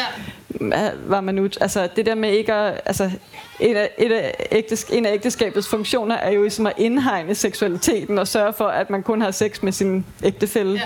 [0.61, 0.91] Ja.
[1.07, 1.49] var man ud.
[1.61, 3.11] Altså det der med ikke at, altså
[3.61, 8.19] et af, et af ægtes, en af ægteskabets funktioner er jo ligesom at indhegne seksualiteten
[8.19, 10.81] og sørge for, at man kun har sex med sin ægtefælle.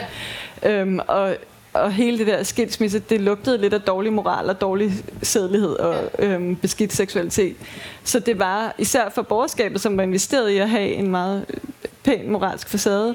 [0.63, 0.81] Ja.
[0.81, 1.37] Øhm, og,
[1.73, 5.97] og hele det der skilsmisse, det lugtede lidt af dårlig moral og dårlig sædelighed og
[6.19, 7.57] øhm, beskidt seksualitet.
[8.05, 11.61] Så det var især for borgerskabet, som var investeret i at have en meget øh,
[12.05, 13.15] pæn moralsk facade,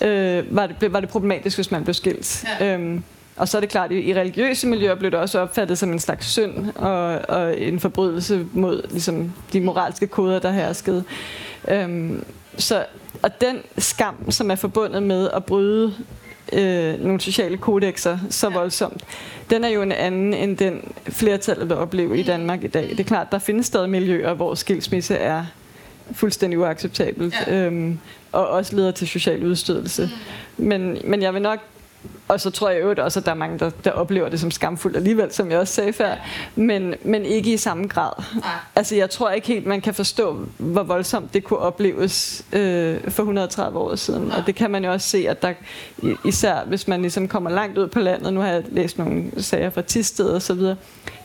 [0.00, 2.44] øh, var, det, var det problematisk, hvis man blev skilt.
[2.60, 2.74] Ja.
[2.74, 3.02] Øhm,
[3.36, 5.98] og så er det klart, at i religiøse miljøer blev det også opfattet som en
[5.98, 11.04] slags synd og, og en forbrydelse mod ligesom, de moralske koder, der herskede.
[11.68, 12.24] Øhm,
[12.56, 12.84] så,
[13.22, 15.94] og den skam, som er forbundet med at bryde
[16.52, 18.54] øh, nogle sociale kodexer så Ja.
[18.58, 19.04] voldsomt,
[19.50, 22.88] den er jo en anden end den flertallet vil opleve i Danmark i dag.
[22.90, 25.44] Det er klart, der findes stadig miljøer, hvor skilsmisse er
[26.12, 27.54] fuldstændig uacceptabelt, Ja.
[27.66, 27.98] øhm,
[28.32, 30.10] og også leder til social udstødelse.
[30.56, 31.58] Men, men jeg vil nok
[32.28, 34.50] og så tror jeg jo også, at der er mange, der, der oplever det som
[34.50, 36.14] skamfuldt alligevel, som jeg også sagde før,
[36.56, 38.12] men, men ikke i samme grad.
[38.76, 43.22] Altså, jeg tror ikke helt, man kan forstå, hvor voldsomt det kunne opleves øh, for
[43.22, 44.32] 130 år siden.
[44.32, 45.52] Og det kan man jo også se, at der,
[46.24, 49.70] især hvis man ligesom kommer langt ud på landet, nu har jeg læst nogle sager
[49.70, 50.76] fra Tisted og så videre,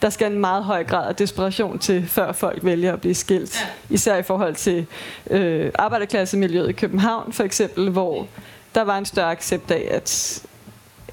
[0.02, 3.62] der skal en meget høj grad af desperation til, før folk vælger at blive skilt.
[3.62, 3.94] Ja.
[3.94, 4.86] Især i forhold til
[5.30, 8.28] øh, arbejderklassemiljøet i København for eksempel, hvor
[8.76, 10.42] der var en større accept af, at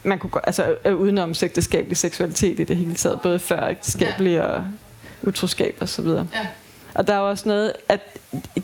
[0.06, 4.64] man kunne altså øh, udenom ægteskabelig seksualitet i det hele taget, både før ægteskabelig og
[5.22, 6.26] utroskab og så videre.
[6.34, 6.46] Ja.
[6.94, 8.00] Og der er også noget, at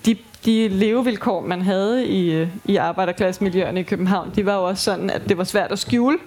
[0.06, 4.84] de, de levevilkår, man havde i, øh, i arbejderklassemiljøerne i København, de var jo også
[4.84, 6.18] sådan, at det var svært at skjule.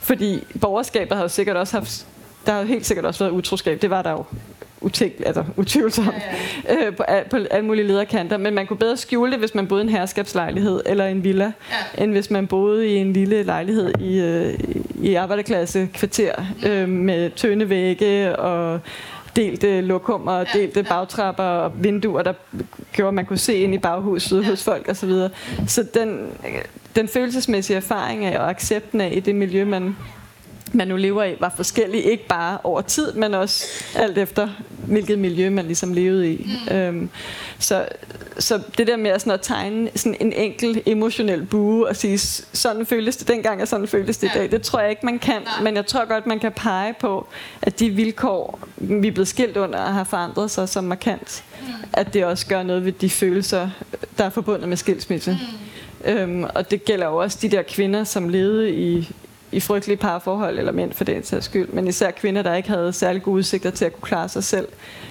[0.00, 2.06] Fordi borgerskabet har jo sikkert også haft,
[2.46, 4.24] der har jo helt sikkert også været utroskab, det var der jo
[4.80, 6.08] utænkeligt, altså utvivlsomt,
[6.68, 8.36] Ja, øh, på, på alle mulige lederkanter.
[8.36, 11.52] Men man kunne bedre skjule det, hvis man boede i en herskabslejlighed eller en villa,
[11.98, 12.04] Ja.
[12.04, 14.54] end hvis man boede i en lille lejlighed i, øh,
[15.02, 16.32] i arbejderklasse kvarter
[16.66, 18.80] øh, med tynde vægge og
[19.36, 20.88] delte lokummer, og Ja, delte ja.
[20.88, 22.32] bagtrapper og vinduer, der
[22.92, 24.48] gjorde, at man kunne se ind i baghuset Ja.
[24.50, 25.10] hos folk osv.
[25.10, 25.28] Så,
[25.66, 26.26] så den,
[26.96, 29.96] den følelsesmæssige erfaring af og accepten af i det miljø, man,
[30.74, 32.04] man nu lever i, var forskellig.
[32.04, 34.48] Ikke bare over tid, men også alt efter,
[34.86, 36.50] hvilket miljø man ligesom levede i.
[36.70, 36.76] Mm.
[36.76, 37.08] Øhm,
[37.58, 37.84] så,
[38.38, 42.18] så det der med at, sådan at tegne sådan en enkel emotionel bue og sige,
[42.18, 44.40] "S- sådan føltes det dengang, og sådan føltes det i Ja.
[44.40, 45.42] dag, det tror jeg ikke, man kan.
[45.42, 45.62] Nej.
[45.62, 47.26] Men jeg tror godt, man kan pege på,
[47.62, 51.66] at de vilkår, vi er blevet skilt under, har forandret sig så markant, Mm.
[51.92, 53.70] at det også gør noget ved de følelser,
[54.18, 55.38] der er forbundet med skilsmisse.
[56.04, 56.10] Mm.
[56.10, 59.10] Øhm, og det gælder jo også de der kvinder, som levede i,
[59.52, 62.92] i frygtelige parforhold, eller mænd for den sags skyld, men især kvinder, der ikke havde
[62.92, 64.68] særlig gode udsigter til at kunne klare sig selv.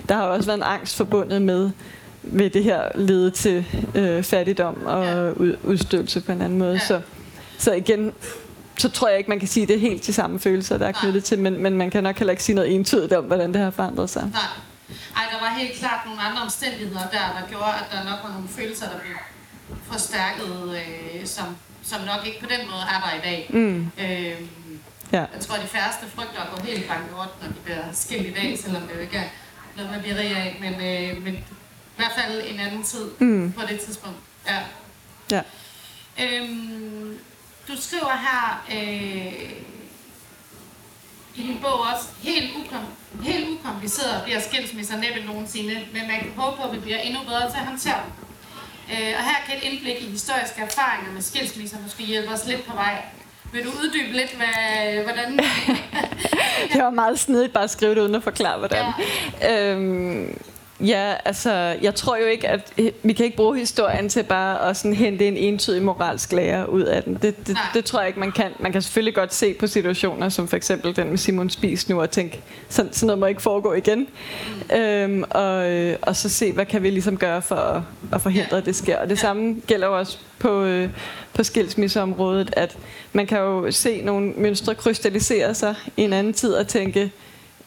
[0.10, 1.70] Der har også været en angst forbundet med,
[2.24, 5.30] ved det her lede til øh, fattigdom og ja.
[5.32, 6.74] ud, udstødelse på en anden måde.
[6.74, 6.80] Ja.
[6.80, 7.02] Så,
[7.58, 8.14] så igen,
[8.78, 10.88] så tror jeg ikke, man kan sige, at det er helt de samme følelser, der
[10.88, 13.54] er knyttet til, men, men man kan nok heller ikke sige noget entydigt om, hvordan
[13.54, 14.24] det har forandret sig.
[14.24, 14.42] Nej.
[15.16, 18.32] Ej, der var helt klart nogle andre omstændigheder der, der gjorde, at der nok var
[18.34, 19.16] nogle følelser, der blev
[19.92, 21.46] forstærket, øh, som,
[21.88, 23.50] som nok ikke på den måde er der i dag.
[23.50, 23.92] Mm.
[23.98, 24.42] Øh,
[25.12, 25.26] ja.
[25.34, 28.34] Jeg tror, at de færreste frygter at gå helt bankerot, når de bliver skilt i
[28.34, 29.30] dag, selvom det jo ikke er
[29.76, 30.58] noget, man bliver rig af.
[30.62, 33.54] Men, øh, men i hvert fald en anden tid mm.
[33.54, 34.18] på det tidspunkt.
[34.48, 34.60] Ja.
[35.32, 35.42] ja.
[36.24, 37.18] Øhm,
[37.68, 39.52] du skriver her øh,
[41.36, 42.86] i din bog også, helt, ukom,
[43.24, 47.20] helt ukompliceret bliver skilsmisser næppe nogensinde, men man kan håbe på, at vi bliver endnu
[47.24, 48.27] bedre til at håndtere dem.
[48.92, 52.66] Øh, og her kan et indblik i historiske erfaringer med skilsmisser måske hjælpe os lidt
[52.66, 53.02] på vej.
[53.54, 55.40] Vil du uddybe lidt, hvad, hvordan...
[56.74, 58.86] det var meget snedigt bare at skrive det uden at forklare, hvordan.
[59.42, 59.72] Ja.
[59.72, 60.40] Øhm,
[60.80, 64.78] Ja, altså, jeg tror jo ikke, at vi kan ikke bruge historien til bare at
[64.78, 67.14] sådan hente en entydig moralsk lærer ud af den.
[67.22, 68.52] Det, det, det tror jeg ikke, man kan.
[68.60, 72.02] Man kan selvfølgelig godt se på situationer, som for eksempel den med Simon Spies nu,
[72.02, 74.00] og tænke, sådan, sådan noget må ikke foregå igen.
[74.70, 74.76] Mm.
[74.76, 75.56] Øhm, og,
[76.02, 77.82] og så se, hvad kan vi ligesom gøre for at,
[78.14, 78.98] at forhindre, at det sker.
[78.98, 80.90] Og det samme gælder jo også på, øh,
[81.34, 82.78] på skilsmisseområdet, at
[83.14, 87.12] man kan jo se nogle mønstre krystallisere sig i en anden tid og tænke,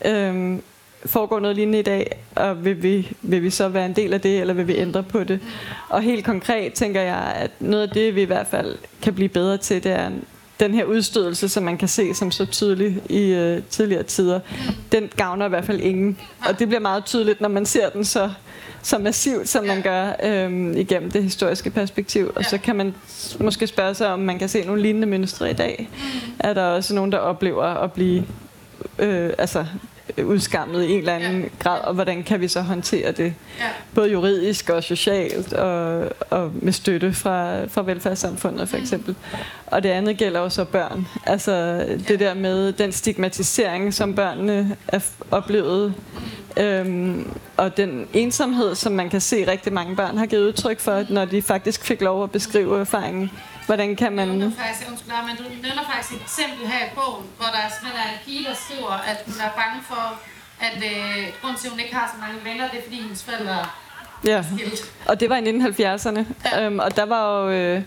[0.05, 0.63] øhm,
[1.07, 4.21] foregår noget lignende i dag, og vil vi, vil vi så være en del af
[4.21, 5.41] det, eller vil vi ændre på det?
[5.89, 9.29] Og helt konkret tænker jeg, at noget af det, vi i hvert fald kan blive
[9.29, 10.11] bedre til, det er
[10.61, 14.41] den her udstødelse, som man kan se som så tydelig i øh, tidligere tider,
[14.93, 16.19] den gavner i hvert fald ingen.
[16.49, 18.31] Og det bliver meget tydeligt, når man ser den så,
[18.83, 22.33] så massivt, som man gør øh, igennem det historiske perspektiv.
[22.37, 22.95] Og så kan man
[23.41, 25.89] måske spørge sig, om man kan se nogle lignende mønstre i dag.
[26.39, 28.25] Er der også nogen, der oplever at blive
[28.99, 29.67] øh, altså
[30.25, 31.49] udskammet i en eller anden ja.
[31.59, 33.35] grad, og hvordan kan vi så håndtere det?
[33.59, 33.65] Ja.
[33.95, 38.83] Både juridisk og socialt, og, og med støtte fra, fra velfærdssamfundet for mm.
[38.83, 39.15] eksempel.
[39.33, 39.39] Mm.
[39.67, 41.07] Og det andet gælder også børn.
[41.27, 45.95] Altså det der med den stigmatisering, som børnene er oplevet,
[46.57, 51.05] øhm, og den ensomhed, som man kan se rigtig mange børn har givet udtryk for,
[51.09, 53.31] når de faktisk fik lov at beskrive erfaringen
[53.67, 54.29] Hvordan kan man...
[54.41, 58.01] Jeg faktisk, undskyld, men du nævner faktisk et eksempel her i bogen, hvor der simpelthen
[58.07, 60.05] er en pige, der skriver, at hun er bange for,
[60.69, 63.23] at øh, grund til, at hun ikke har så mange venner, det er, fordi hendes
[63.29, 63.57] forældre
[64.25, 64.45] Ja,
[65.07, 66.67] og det var i 1970'erne, ja.
[66.67, 67.51] øhm, og der var jo...
[67.51, 67.83] Øh,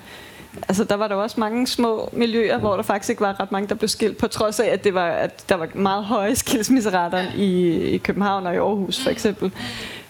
[0.67, 3.69] altså der var der også mange små miljøer, hvor der faktisk ikke var ret mange,
[3.69, 7.17] der blev skilt, på trods af, at, det var, at der var meget høje skilsmisserater
[7.17, 7.31] ja.
[7.35, 9.51] i, i København og i Aarhus for eksempel.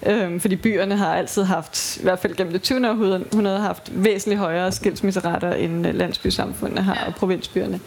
[0.05, 2.89] Øhm, fordi byerne har altid haft, i hvert fald gennem det 20.
[2.89, 7.79] århundrede, haft væsentligt højere skilsmisserater end øh, landsbysamfundene har og provinsbyerne.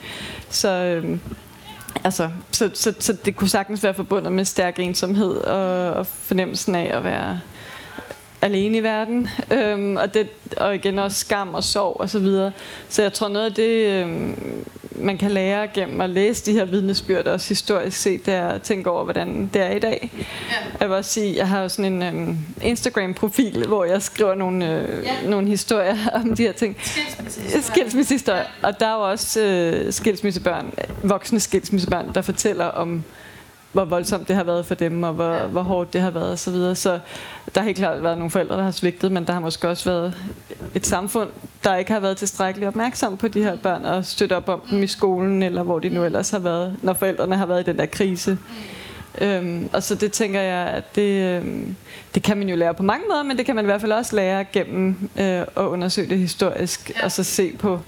[0.48, 1.20] Så, øhm,
[2.04, 6.74] altså, så, så, så det kunne sagtens være forbundet med stærk ensomhed og, og fornemmelsen
[6.74, 7.40] af at være
[8.46, 12.52] alene i verden, øhm, og, det, og igen også skam og sorg og så videre.
[12.88, 14.64] Så jeg tror noget af det, øhm,
[14.98, 18.62] man kan lære gennem at læse de her vidnesbyrd, også historisk set, det er at
[18.62, 20.10] tænke over, hvordan det er i dag.
[20.18, 20.24] Ja.
[20.80, 24.72] Jeg vil også sige, jeg har jo sådan en øhm, Instagram-profil, hvor jeg skriver nogle,
[24.72, 25.28] øh, ja.
[25.28, 26.76] nogle historier om de her ting.
[27.62, 28.44] Skilsmissehistorier.
[28.62, 33.04] Og der er jo også øh, skilsmissebørn, voksne skilsmissebørn, der fortæller om
[33.76, 35.46] hvor voldsomt det har været for dem, og hvor, ja.
[35.46, 36.36] hvor hårdt det har været osv.
[36.38, 36.74] Så, videre.
[36.74, 36.98] så
[37.54, 39.90] der har helt klart været nogle forældre, der har svigtet, men der har måske også
[39.90, 40.14] været
[40.74, 41.28] et samfund,
[41.64, 44.82] der ikke har været tilstrækkeligt opmærksom på de her børn, og støtte op om dem
[44.82, 47.78] i skolen, eller hvor de nu ellers har været, når forældrene har været i den
[47.78, 48.38] der krise.
[49.20, 51.76] Øhm, og så det tænker jeg, at det, øhm,
[52.14, 53.92] det kan man jo lære på mange måder, men det kan man i hvert fald
[53.92, 57.04] også lære gennem øh, at undersøge det historisk, ja.
[57.04, 57.80] og så se på,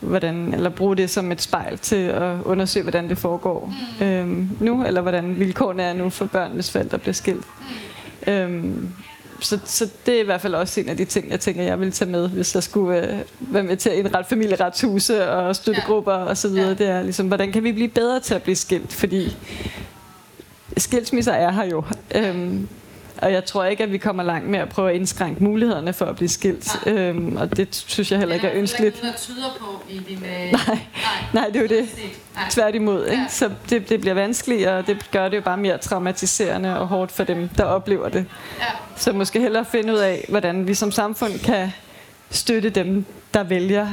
[0.00, 4.06] hvordan, eller bruge det som et spejl til at undersøge, hvordan det foregår mm.
[4.06, 7.44] øhm, nu, eller hvordan vilkårene er nu for børn, hvis forældre bliver skilt.
[8.26, 8.32] Mm.
[8.32, 8.88] Øhm,
[9.40, 11.80] så, så det er i hvert fald også en af de ting, jeg tænker, jeg
[11.80, 16.12] vil tage med, hvis jeg skulle øh, være med til at indrette familieretshuse og støttegrupper
[16.12, 16.24] ja.
[16.24, 16.50] osv.
[16.50, 16.70] Ja.
[16.70, 18.92] Det er ligesom, hvordan kan vi blive bedre til at blive skilt?
[18.92, 19.36] Fordi
[20.76, 21.84] skilsmisser er her jo.
[22.14, 22.68] Øhm,
[23.22, 26.04] og jeg tror ikke, at vi kommer langt med at prøve at indskrænke mulighederne for
[26.04, 26.86] at blive skilt.
[26.86, 26.94] Nej.
[26.94, 29.02] Øhm, og det synes jeg heller ikke er ønskeligt.
[29.02, 30.24] Det er tyder på i din...
[30.24, 30.52] Øh...
[30.66, 30.78] Nej.
[31.32, 31.88] Nej, det er jo det.
[32.50, 33.06] Tværtimod.
[33.06, 33.24] Ikke?
[33.28, 37.12] Så det, det bliver vanskeligt, og det gør det jo bare mere traumatiserende og hårdt
[37.12, 38.26] for dem, der oplever det.
[38.58, 38.64] Ja.
[38.96, 41.72] Så måske hellere finde ud af, hvordan vi som samfund kan
[42.30, 43.04] støtte dem,
[43.34, 43.88] der vælger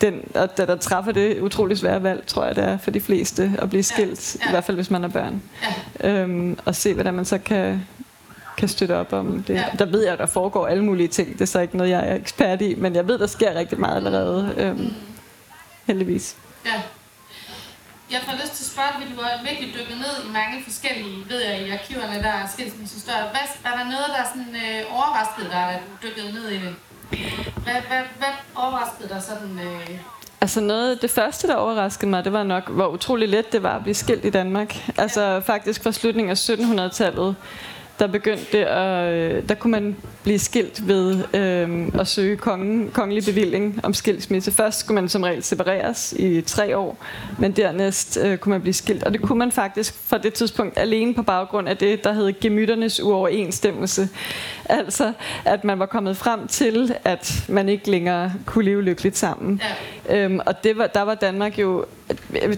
[0.00, 3.00] den, og der, der træffer det utrolig svære valg, tror jeg, det er for de
[3.00, 4.44] fleste at blive skilt, ja.
[4.44, 4.50] Ja.
[4.50, 5.42] i hvert fald hvis man er børn.
[6.02, 6.10] Ja.
[6.10, 7.86] Øhm, og se, hvordan man så kan
[8.56, 9.54] kan støtte op om det.
[9.54, 9.64] Ja.
[9.78, 11.32] Der ved jeg, at der foregår alle mulige ting.
[11.32, 13.80] Det er så ikke noget, jeg er ekspert i, men jeg ved, der sker rigtig
[13.80, 14.54] meget allerede.
[14.56, 14.94] Øhm, mm.
[15.86, 16.36] Heldigvis.
[16.66, 16.82] Ja.
[18.10, 21.16] Jeg får lyst til at spørge, at du har virkelig dykket ned i mange forskellige,
[21.28, 23.30] ved jeg, i arkiverne, der er skilsmissehistorier.
[23.30, 26.58] Hvad, er der noget, der er sådan øh, overrasket dig, at du dykket ned i
[26.64, 26.74] det?
[27.64, 29.58] Hvad, hvad, hvad overraskede dig sådan...
[29.58, 29.90] Øh...
[30.40, 33.76] Altså noget, det første, der overraskede mig, det var nok, hvor utrolig let det var
[33.76, 34.76] at blive skilt i Danmark.
[34.98, 37.36] Altså faktisk fra slutningen af 1700-tallet
[37.98, 42.90] der begyndte det at, øh, der kunne man blive skilt ved øh, at søge kongen,
[42.90, 44.52] kongelig bevilling om skilsmisse.
[44.52, 46.98] Først skulle man som regel separeres i tre år,
[47.38, 49.04] men dernæst øh, kunne man blive skilt.
[49.04, 52.40] Og det kunne man faktisk fra det tidspunkt alene på baggrund af det, der hed
[52.40, 54.08] gemytternes uoverensstemmelse.
[54.78, 55.12] Altså,
[55.44, 59.62] at man var kommet frem til, at man ikke længere kunne leve lykkeligt sammen.
[60.08, 60.24] Ja.
[60.24, 61.84] Øhm, og det var, der var Danmark jo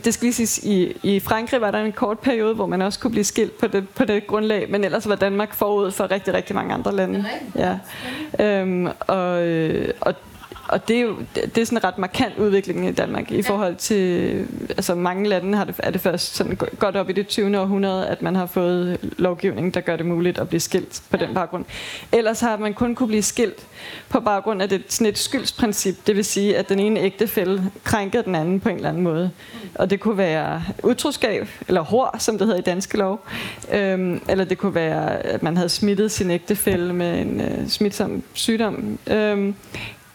[0.04, 2.98] det skal lige siges, i, i Frankrig var der en kort periode, hvor man også
[3.00, 6.34] kunne blive skilt på det, på det grundlag, men ellers var Danmark forud for rigtig,
[6.34, 7.24] rigtig mange andre lande.
[7.56, 7.78] Ja.
[8.44, 10.14] Øhm, og, øh, og
[10.68, 13.76] og det er jo det er sådan en ret markant udvikling i Danmark i forhold
[13.76, 17.60] til, altså mange lande har det, er det først sådan godt op i det 20.
[17.60, 21.34] århundrede, at man har fået lovgivning, der gør det muligt at blive skilt på den
[21.34, 21.64] baggrund.
[22.12, 23.66] Ellers har man kun kunne blive skilt
[24.08, 28.22] på baggrund af det, sådan et skyldsprincip, det vil sige, at den ene ægtefælle krænker
[28.22, 29.30] den anden på en eller anden måde.
[29.74, 33.26] Og det kunne være utroskab, eller hår, som det hedder i danske lov,
[33.72, 38.22] øhm, eller det kunne være, at man havde smittet sin ægtefælle med en øh, smitsom
[38.32, 38.98] sygdom.
[39.06, 39.54] Øhm,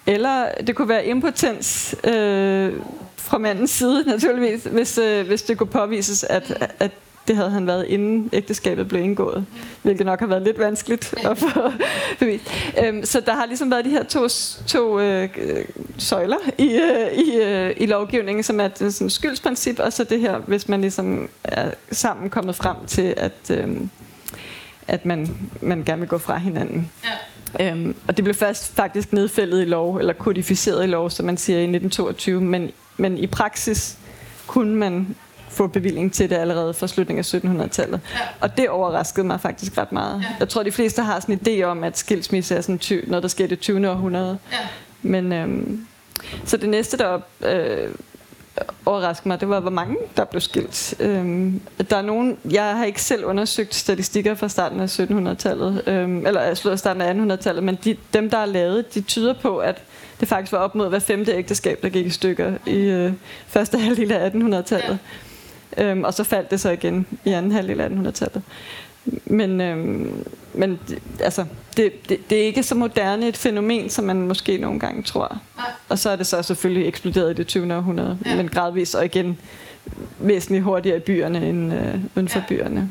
[0.06, 2.74] eller det kunne være impotens øh,
[3.16, 6.92] fra mandens side, naturligvis, hvis, øh, hvis det kunne påvises, at, at
[7.28, 9.46] det havde han været inden ægteskabet blev indgået,
[9.82, 11.72] hvilket nok har været lidt vanskeligt at få
[12.20, 12.44] bevist.
[12.84, 14.28] Øhm, så der har ligesom været de her to,
[14.68, 15.30] to øh,
[15.98, 20.20] søjler i, øh, i, øh, i lovgivningen, som er et sådan skyldsprincip, og så det
[20.20, 23.78] her, hvis man ligesom er sammen kommet frem til, at, øh,
[24.88, 26.92] at man, man gerne vil gå fra hinanden.
[27.04, 27.10] Ja.
[27.60, 31.38] Øhm, og det blev først faktisk nedfældet i lov, eller kodificeret i lov, som man
[31.38, 33.98] siger i 1922, men, men i praksis
[34.48, 35.16] kunne man
[35.50, 38.00] få bevilling til det allerede fra slutningen af 1700-tallet.
[38.14, 38.20] Ja.
[38.40, 40.22] Og det overraskede mig faktisk ret meget.
[40.22, 40.28] Ja.
[40.40, 43.24] Jeg tror, de fleste har sådan en idé om, at skilsmisse er sådan ty- noget,
[43.24, 43.90] der sker i det 20.
[43.90, 44.38] århundrede.
[44.52, 44.58] Ja.
[45.02, 45.88] Men, øhm,
[46.46, 47.90] så det næste, der øh,
[48.86, 50.96] overraskede mig, det var, hvor mange der blev skilt.
[51.00, 56.26] Øhm, der er nogen, jeg har ikke selv undersøgt statistikker fra starten af 1700-tallet, øhm,
[56.26, 59.84] eller slået starten af 1800-tallet, men de, dem, der er lavet, de tyder på, at
[60.20, 63.14] det faktisk var op mod hver femte ægteskab, der gik i stykker i øh,
[63.48, 65.00] første halvdel af 1800-tallet.
[65.78, 65.84] Ja.
[65.84, 68.42] Øhm, og så faldt det så igen i anden halvdel af 1800-tallet.
[69.26, 70.80] Men, øhm, men
[71.20, 71.46] altså,
[71.78, 75.38] det, det, det er ikke så moderne et fænomen, som man måske nogle gange tror.
[75.58, 75.72] Nej.
[75.90, 77.76] Og så er det så selvfølgelig eksploderet i det 20.
[77.76, 78.36] århundrede, ja.
[78.36, 79.40] men gradvist og igen
[80.20, 82.46] væsentligt hurtigere i byerne end øh, uden for ja.
[82.48, 82.90] byerne.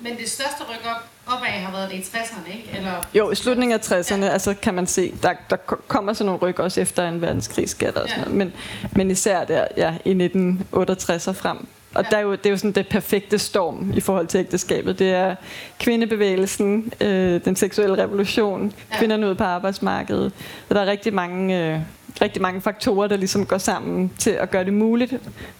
[0.00, 2.70] Men det største ryk op, opad har været det i 60'erne, ikke?
[2.76, 3.06] Eller?
[3.14, 4.28] Jo, i slutningen af 60'erne, ja.
[4.28, 5.56] altså kan man se, der, der
[5.88, 8.16] kommer sådan nogle ryk også efter en verdenskrig og sådan ja.
[8.16, 8.34] noget.
[8.34, 8.52] Men,
[8.92, 12.56] men især der, ja, i 1968 og frem, og der er jo, det er jo
[12.56, 14.98] sådan det perfekte storm i forhold til ægteskabet.
[14.98, 15.34] Det er
[15.80, 18.98] kvindebevægelsen, øh, den seksuelle revolution, ja.
[18.98, 20.32] kvinderne ud på arbejdsmarkedet.
[20.68, 21.80] Og der er rigtig mange, øh,
[22.22, 25.12] rigtig mange faktorer, der ligesom går sammen til at gøre det muligt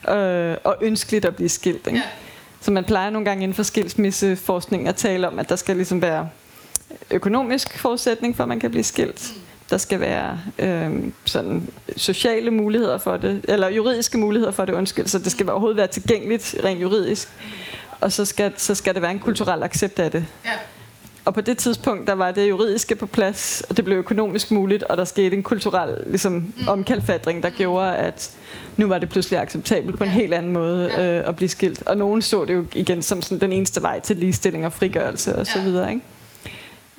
[0.08, 1.86] øh, og ønskeligt at blive skilt.
[1.86, 1.98] Ikke?
[1.98, 2.02] Ja.
[2.60, 6.02] Så man plejer nogle gange inden for skilsmisseforskning at tale om, at der skal ligesom
[6.02, 6.28] være
[7.10, 9.34] økonomisk forudsætning for, at man kan blive skilt.
[9.72, 10.90] Der skal være øh,
[11.24, 15.76] sådan sociale muligheder for det, eller juridiske muligheder for det, undskyld, så det skal overhovedet
[15.76, 17.28] være tilgængeligt rent juridisk.
[18.00, 20.26] Og så skal, så skal det være en kulturel accept af det.
[20.44, 20.50] Ja.
[21.24, 24.82] Og på det tidspunkt, der var det juridiske på plads, og det blev økonomisk muligt,
[24.82, 26.68] og der skete en kulturel ligesom, mm.
[26.68, 28.30] omkalfatring, der gjorde, at
[28.76, 31.82] nu var det pludselig acceptabelt på en helt anden måde øh, at blive skilt.
[31.86, 35.36] Og nogen så det jo igen som sådan, den eneste vej til ligestilling og frigørelse
[35.36, 35.68] osv.
[35.68, 35.88] Ja.
[35.88, 36.02] Ikke?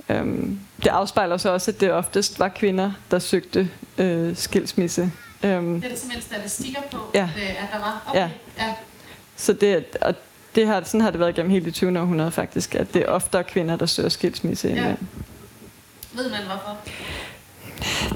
[0.10, 5.12] Øhm, det afspejler så også, at det oftest var kvinder, der søgte øh, skilsmisse.
[5.44, 7.30] Øhm, det er der simpelthen statistikker på, ja.
[7.38, 8.04] at der var?
[8.08, 8.20] Okay.
[8.20, 8.30] Ja.
[8.58, 8.74] ja.
[9.36, 10.16] Så det, og
[10.56, 12.00] det har, sådan har det været gennem hele det 20.
[12.00, 14.90] århundrede faktisk, at det er oftere kvinder, der søger skilsmisse ja.
[14.90, 14.98] end
[16.14, 16.78] Ved man hvorfor?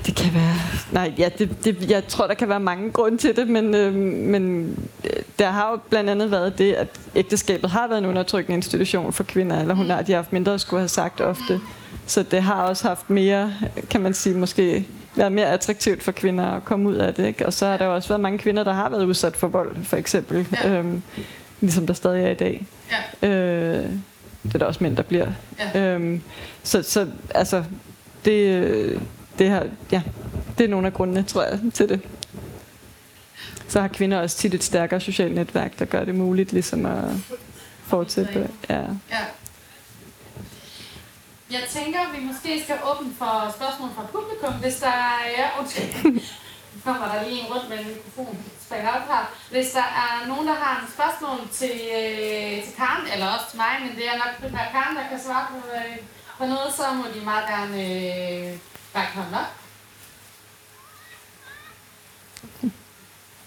[0.06, 0.56] Det kan være...
[0.92, 3.94] Nej, ja, det, det, jeg tror, der kan være mange grunde til det, men, øh,
[3.94, 8.56] men øh, der har jo blandt andet været det, at ægteskabet har været en undertrykkende
[8.56, 11.60] institution for kvinder, eller hun har, de har haft mindre at skulle have sagt ofte.
[12.06, 13.54] Så det har også haft mere,
[13.90, 17.26] kan man sige, måske været mere attraktivt for kvinder at komme ud af det.
[17.28, 17.46] Ikke?
[17.46, 19.76] Og så har der jo også været mange kvinder, der har været udsat for vold,
[19.84, 20.48] for eksempel.
[20.64, 20.70] Ja.
[20.70, 21.02] Øhm,
[21.62, 22.66] ligesom der stadig er i dag.
[23.22, 23.28] Ja.
[23.30, 23.90] Øh,
[24.44, 25.28] det er der også mænd, der bliver.
[25.76, 25.94] Ja.
[25.94, 26.22] Øhm,
[26.64, 27.64] så, så altså,
[28.26, 29.00] det,
[29.40, 30.02] det, her, ja,
[30.58, 32.02] det er nogle af grundene, tror jeg, til det.
[33.68, 37.04] Så har kvinder også tit et stærkere socialt netværk, der gør det muligt ligesom at
[37.84, 38.50] fortsætte.
[38.70, 38.82] Ja.
[39.12, 39.26] ja.
[41.52, 45.18] Jeg tænker, at vi måske skal åbne for spørgsmål fra publikum, hvis der er...
[45.38, 46.22] Ja, undskyld.
[46.84, 48.38] Kommer der lige en rundt med en mikrofon.
[48.72, 49.24] Op her.
[49.52, 53.58] Hvis der er nogen, der har en spørgsmål til, øh, til Karen, eller også til
[53.64, 55.98] mig, men det er nok primært Karen, der kan svare på, øh,
[56.38, 58.52] på noget, så må de meget gerne øh,
[58.98, 59.54] række hånden op.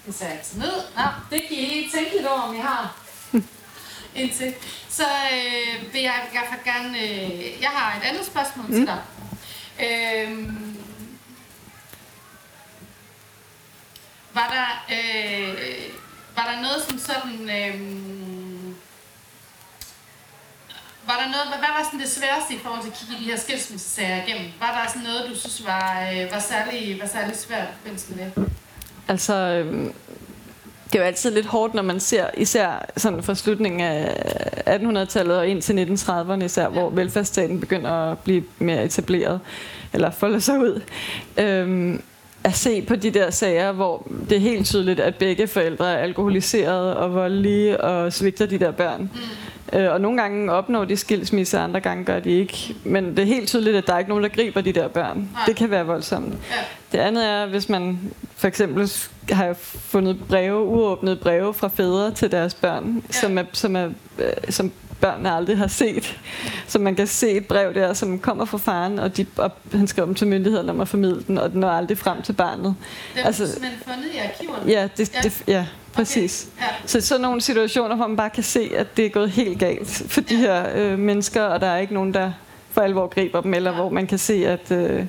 [0.05, 0.73] Det ser altså ned.
[0.95, 2.95] Nå, det kan I lige tænke lidt over, om I har
[4.15, 4.53] indtil.
[4.89, 6.99] Så øh, vil jeg i hvert fald gerne...
[6.99, 8.73] Øh, jeg har et andet spørgsmål mm.
[8.73, 9.01] til dig.
[9.85, 10.53] Øh,
[14.33, 15.93] var der, øh,
[16.35, 17.49] var der noget som sådan...
[17.49, 18.40] Øh,
[21.11, 23.37] var der noget, hvad var sådan det sværeste i forhold til at kigge de her
[23.37, 24.47] skilsmissesager igennem?
[24.59, 28.25] Var der sådan noget, du synes var, øh, var, særlig, var særlig svært i med
[28.35, 28.51] det?
[29.07, 29.93] Altså, øh,
[30.87, 35.37] det er jo altid lidt hårdt, når man ser, især sådan fra slutningen af 1800-tallet
[35.37, 39.39] og ind til 1930'erne især, hvor velfærdsstaten begynder at blive mere etableret,
[39.93, 40.81] eller folde sig ud.
[41.37, 42.01] Øhm,
[42.43, 45.97] at se på de der sager, hvor det er helt tydeligt, at begge forældre er
[45.97, 49.01] alkoholiserede og voldelige og svigter de der børn.
[49.01, 49.79] Mm.
[49.79, 52.75] Øh, og nogle gange opnår de skilsmisse, andre gange gør de ikke.
[52.83, 55.17] Men det er helt tydeligt, at der er ikke nogen, der griber de der børn.
[55.17, 55.43] Nej.
[55.45, 56.33] Det kan være voldsomt.
[56.33, 56.55] Ja.
[56.91, 57.99] Det andet er, hvis man
[58.35, 58.91] for eksempel
[59.31, 63.13] har jeg fundet breve, uåbnede breve fra fædre til deres børn, ja.
[63.13, 63.89] som, er, som, er,
[64.19, 64.71] øh, som
[65.01, 66.19] børnene aldrig har set.
[66.67, 69.87] Så man kan se et brev der, som kommer fra faren, og, de, og han
[69.87, 72.75] skriver dem til myndighederne om at formidle den, og den når aldrig frem til barnet.
[73.13, 74.71] Det er altså, simpelthen fundet i arkiverne?
[74.71, 75.19] Ja, det, ja.
[75.21, 76.47] Det, ja præcis.
[76.57, 76.65] Okay.
[76.65, 76.71] Ja.
[76.85, 80.03] Så sådan nogle situationer, hvor man bare kan se, at det er gået helt galt
[80.07, 82.31] for de her øh, mennesker, og der er ikke nogen, der
[82.71, 83.75] for alvor griber dem, eller ja.
[83.75, 84.71] hvor man kan se, at...
[84.71, 85.05] Øh,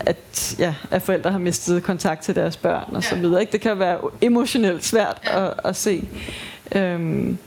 [0.00, 3.08] at, ja, at forældre har mistet kontakt til deres børn og ja.
[3.08, 3.40] så videre.
[3.40, 3.52] Ikke?
[3.52, 5.46] Det kan være emotionelt svært ja.
[5.46, 6.08] at, at se.
[6.74, 7.38] Øhm,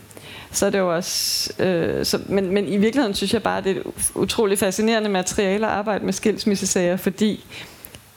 [0.52, 1.54] så er det jo også...
[1.64, 5.10] Øh, så, men, men i virkeligheden synes jeg bare, at det er et utroligt fascinerende
[5.10, 7.46] materiale at arbejde med skilsmissesager, fordi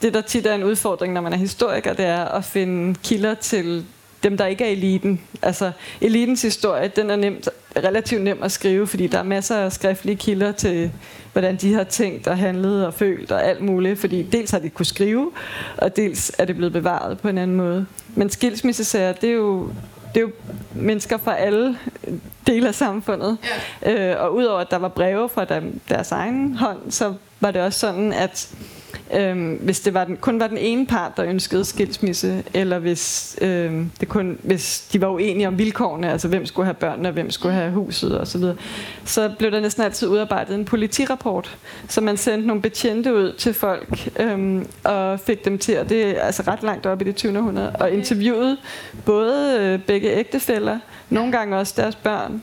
[0.01, 3.33] det, der tit er en udfordring, når man er historiker, det er at finde kilder
[3.33, 3.85] til
[4.23, 5.21] dem, der ikke er eliten.
[5.41, 9.71] Altså, elitens historie, den er nemt, relativt nem at skrive, fordi der er masser af
[9.71, 10.91] skriftlige kilder til,
[11.31, 13.99] hvordan de har tænkt og handlet og følt og alt muligt.
[13.99, 15.31] Fordi dels har de kunne skrive,
[15.77, 17.85] og dels er det blevet bevaret på en anden måde.
[18.15, 19.69] Men skilsmissesager, det er jo
[20.15, 20.31] det er jo
[20.73, 21.77] mennesker fra alle
[22.47, 23.37] dele af samfundet.
[23.81, 24.11] Ja.
[24.11, 27.61] Øh, og udover at der var breve fra dem, deres egen hånd, så var det
[27.61, 28.55] også sådan, at
[29.15, 33.37] Øhm, hvis det var den, kun var den ene part, der ønskede skilsmisse, eller hvis,
[33.41, 37.13] øhm, det kun, hvis de var uenige om vilkårene, altså hvem skulle have børnene, og
[37.13, 38.55] hvem skulle have huset osv., så,
[39.05, 41.57] så blev der næsten altid udarbejdet en politirapport,
[41.87, 46.17] så man sendte nogle betjente ud til folk, øhm, og fik dem til, og det
[46.17, 47.37] er altså ret langt op i det 20.
[47.37, 48.57] århundrede, og interviewede
[49.05, 52.41] både øh, begge ægtefæller, nogle gange også deres børn,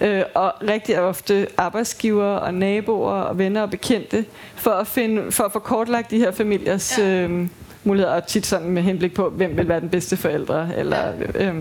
[0.00, 4.24] øh, og rigtig ofte arbejdsgiver og naboer og venner og bekendte,
[4.54, 7.04] for at, finde, for at få kortlagt de her familiers ja.
[7.04, 7.48] øh,
[7.84, 11.12] muligheder, og tit sådan med henblik på, hvem vil være den bedste forældre, eller...
[11.34, 11.46] Ja.
[11.46, 11.54] Øh,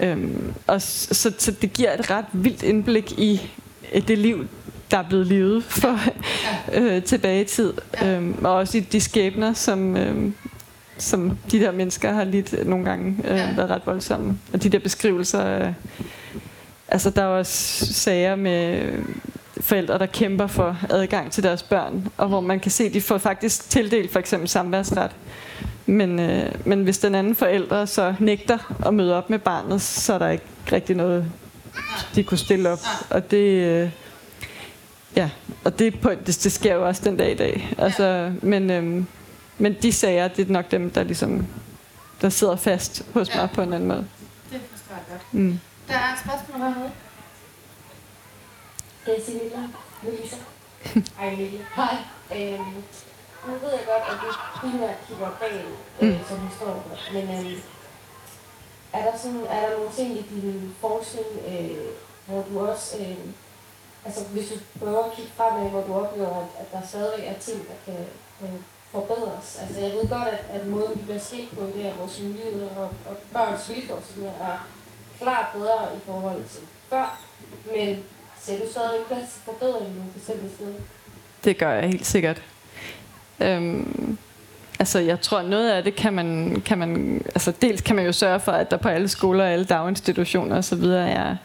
[0.00, 3.40] Øhm, og så, så det giver et ret vildt indblik i
[4.08, 4.46] det liv,
[4.90, 5.98] der er blevet levet for
[6.72, 6.80] ja.
[6.80, 7.72] øh, tilbage i tid.
[8.00, 8.16] Ja.
[8.16, 10.32] Øhm, og også i de skæbner, som, øh,
[10.98, 13.54] som de der mennesker har lidt nogle gange øh, ja.
[13.56, 14.38] været ret voldsomme.
[14.52, 15.72] Og de der beskrivelser øh,
[16.88, 18.92] Altså, der er også sager med
[19.60, 23.00] forældre, der kæmper for adgang til deres børn, og hvor man kan se, at de
[23.00, 25.10] får faktisk tildelt for eksempel samværsret.
[25.86, 30.14] Men, øh, men hvis den anden forælder så nægter at møde op med barnet, så
[30.14, 31.24] er der ikke rigtig noget,
[32.14, 32.80] de kunne stille op.
[33.10, 33.90] Og det, øh,
[35.16, 35.30] ja,
[35.64, 37.74] og det, på, det, det sker jo også den dag i dag.
[37.78, 39.04] Altså, men, øh,
[39.58, 41.46] men de sager, det er nok dem, der ligesom
[42.20, 44.06] der sidder fast hos mig på en anden måde.
[44.52, 45.34] Det forstår jeg godt.
[45.34, 45.58] Mm.
[45.88, 46.92] Der er et spørgsmål hernede.
[49.04, 49.62] Det er Silvia.
[50.02, 50.36] Louise.
[51.18, 51.66] Hej Emilie.
[51.76, 51.96] Hej.
[52.36, 52.74] Øhm,
[53.46, 54.28] nu ved jeg godt, at du
[54.60, 55.64] primært kigger bag
[56.00, 56.24] øh, mm.
[56.28, 57.60] som historiker, men øhm,
[58.92, 61.86] er der, sådan, er der nogle ting i din forskning, øh,
[62.26, 63.18] hvor du også, øh,
[64.04, 67.38] altså hvis du prøver at kigge fremad, hvor du oplever, at, at der stadig er
[67.38, 68.06] ting, der kan
[68.42, 68.60] øh,
[68.92, 69.58] forbedres.
[69.60, 72.76] Altså jeg ved godt, at, at måden vi bliver set på, det er vores muligheder
[72.76, 74.58] og, og børns vilkår, som er
[75.22, 76.60] klart bedre i forhold til
[76.90, 77.18] før,
[77.76, 77.98] men
[78.40, 80.72] ser du stadig plads til forbedring nogle bestemte steder?
[81.44, 82.42] Det gør jeg helt sikkert.
[83.40, 84.18] Øhm,
[84.78, 88.12] altså jeg tror noget af det kan man, kan man, altså dels kan man jo
[88.12, 90.82] sørge for, at der på alle skoler og alle daginstitutioner osv.
[90.82, 91.36] er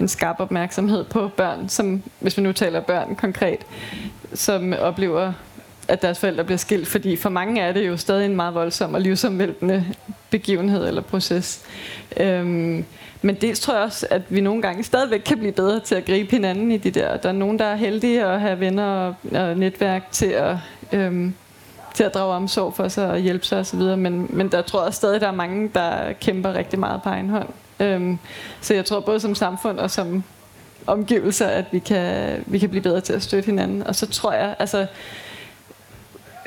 [0.00, 3.60] en skarp opmærksomhed på børn, som, hvis vi nu taler børn konkret,
[4.34, 5.32] som oplever
[5.88, 8.94] at deres forældre bliver skilt, fordi for mange er det jo stadig en meget voldsom
[8.94, 9.86] og livsomvæltende
[10.30, 11.62] begivenhed eller proces.
[12.16, 12.84] Øhm,
[13.22, 16.04] men dels tror jeg også, at vi nogle gange stadigvæk kan blive bedre til at
[16.04, 17.16] gribe hinanden i de der.
[17.16, 20.56] Der er nogen, der er heldige at have venner og, og netværk til at,
[20.92, 21.34] øhm,
[21.94, 24.94] til at drage omsorg for sig og hjælpe sig osv., men, men der tror jeg
[24.94, 27.48] stadig, der er mange, der kæmper rigtig meget på egen hånd.
[27.80, 28.18] Øhm,
[28.60, 30.24] så jeg tror både som samfund og som
[30.86, 33.86] omgivelser, at vi kan, vi kan blive bedre til at støtte hinanden.
[33.86, 34.86] Og så tror jeg, altså,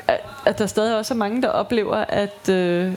[0.08, 2.92] at, at der stadig også er mange, der oplever, at, øh,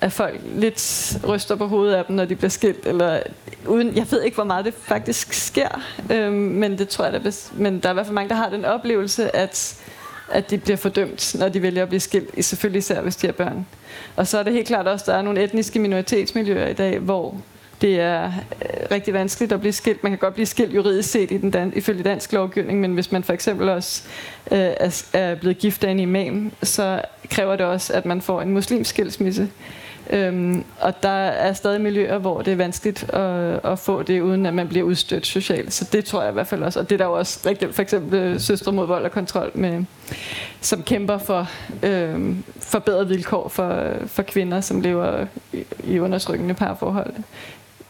[0.00, 2.86] at folk lidt ryster på hovedet af dem, når de bliver skilt.
[2.86, 3.20] Eller
[3.66, 5.82] uden, jeg ved ikke, hvor meget det faktisk sker,
[6.12, 8.48] øh, men det tror jeg, der, men der er i hvert fald mange, der har
[8.48, 9.80] den oplevelse, at,
[10.30, 13.32] at de bliver fordømt, når de vælger at blive skilt, selvfølgelig især hvis de har
[13.32, 13.66] børn.
[14.16, 16.98] Og så er det helt klart også, at der er nogle etniske minoritetsmiljøer i dag,
[16.98, 17.40] hvor
[17.80, 20.02] det er øh, rigtig vanskeligt at blive skilt.
[20.02, 23.12] Man kan godt blive skilt juridisk set i den dan- ifølge dansk lovgivning, men hvis
[23.12, 24.02] man for eksempel også
[24.50, 28.42] øh, er, er blevet gift af en imam, så kræver det også, at man får
[28.42, 29.48] en muslimsk skilsmisse.
[30.10, 34.46] Øhm, og der er stadig miljøer, hvor det er vanskeligt at, at få det, uden
[34.46, 35.72] at man bliver udstødt socialt.
[35.72, 36.80] Så det tror jeg i hvert fald også.
[36.80, 39.50] Og det er der jo også rigtig, for eksempel øh, Søstre mod vold og kontrol,
[39.54, 39.84] med,
[40.60, 41.48] som kæmper for
[41.82, 47.14] øhm, forbedrede vilkår for, for kvinder, som lever i, i undertrykkende parforhold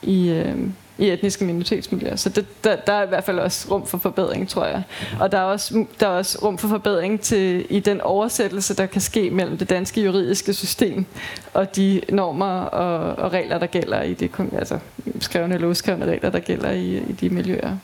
[0.03, 0.57] i, øh,
[0.99, 2.17] i etniske minoritetsmiljøer.
[2.17, 4.83] Så det, der, der er i hvert fald også rum for forbedring, tror jeg.
[5.21, 8.87] Og der er også, der er også rum for forbedring til, i den oversættelse, der
[8.87, 11.07] kan ske mellem det danske juridiske system
[11.55, 14.79] og de normer og, og regler, der gælder i de altså,
[15.21, 17.77] skrevne eller uskrevne regler, der gælder i, i de miljøer.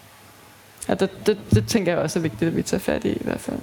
[0.88, 3.22] Og det, det, det tænker jeg også er vigtigt, at vi tager fat i i
[3.24, 3.58] hvert fald.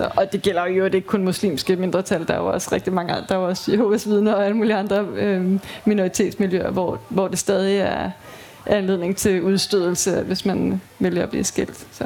[0.00, 3.12] Så, og det gælder jo ikke kun muslimske mindretal, der er jo også rigtig mange
[3.12, 7.38] andre, der er også Jehovas vidner og alle mulige andre øh, minoritetsmiljøer, hvor, hvor det
[7.38, 8.10] stadig er
[8.66, 11.86] anledning til udstødelse, hvis man vælger at blive skilt.
[11.92, 12.04] Så.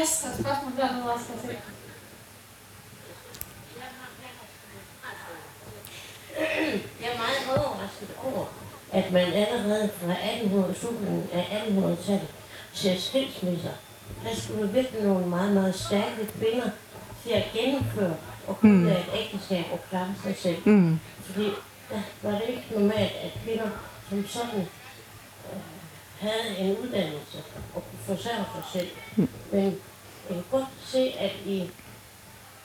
[0.00, 1.24] Yes, der er spørgsmål dernede også.
[1.42, 1.48] Der
[7.00, 8.44] Jeg er meget overrasket over,
[8.92, 12.28] at man allerede fra 1800, slutningen af 1800-tallet
[12.72, 13.70] ser skilsmisser
[14.24, 16.70] der skulle virkelig nogle meget, meget stærke kvinder
[17.22, 18.16] til at gennemføre
[18.46, 18.86] og kunne mm.
[18.86, 20.68] et ægteskab og klare sig selv.
[20.68, 21.00] Mm.
[21.22, 21.44] Fordi
[21.90, 23.68] der var det ikke normalt, at kvinder
[24.08, 25.58] som sådan øh,
[26.18, 27.38] havde en uddannelse
[27.74, 28.88] og kunne forsørge sig selv.
[29.16, 29.28] Mm.
[29.52, 29.64] Men
[30.28, 31.56] jeg kan godt se, at i,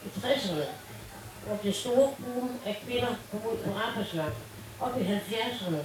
[0.06, 0.66] i 60'erne,
[1.46, 4.38] hvor det store boom af kvinder kom ud på arbejdsmarkedet,
[4.80, 5.78] op i 70'erne,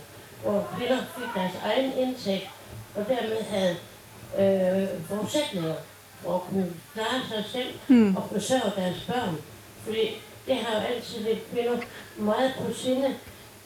[0.42, 2.50] hvor kvinder fik deres egen indtægt,
[2.94, 3.76] og dermed havde
[4.38, 5.74] øh, forudsætninger
[6.22, 8.16] for at kunne klare sig selv mm.
[8.16, 9.36] og forsørge deres børn.
[9.84, 11.78] Fordi det har jo altid lidt kvinder
[12.16, 13.14] meget på sinde,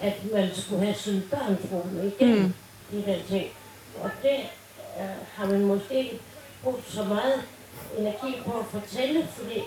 [0.00, 2.54] at man skulle have sine børn trukket igennem mm.
[2.90, 3.46] de der ting.
[4.02, 4.38] Og det
[5.00, 6.20] øh, har man måske ikke
[6.62, 7.42] brugt så meget
[7.98, 9.58] energi på at fortælle, fordi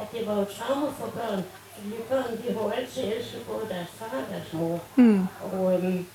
[0.00, 1.44] at det var jo traume for børn.
[1.74, 4.80] Fordi børn, de har jo altid elsket både deres far og deres mor.
[4.96, 5.26] Mm.
[5.42, 6.06] Og, øhm,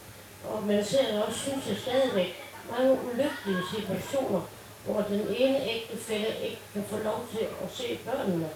[0.49, 4.41] og man ser også, synes jeg stadigvæk, mange ulykkelige situationer,
[4.85, 8.49] hvor den ene ægtefælle ikke kan få lov til at se børnene.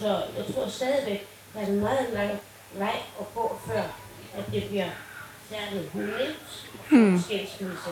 [0.00, 2.30] Så jeg tror stadigvæk, der er en meget lang
[2.74, 3.82] vej at gå, før
[4.34, 4.90] at det bliver
[5.50, 7.20] særligt nemt hmm.
[7.20, 7.90] skilsmisse.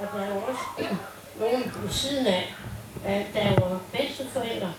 [0.00, 0.88] Og der er jo også
[1.40, 2.54] nogen ved siden af,
[3.04, 4.72] der er jo bedsteforældre.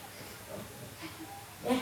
[1.66, 1.80] Ja,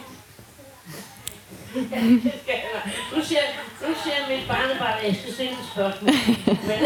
[3.16, 3.42] nu siger,
[3.82, 6.14] nu siger mit barnebarn, at jeg skal stille et spørgsmål.
[6.68, 6.78] Men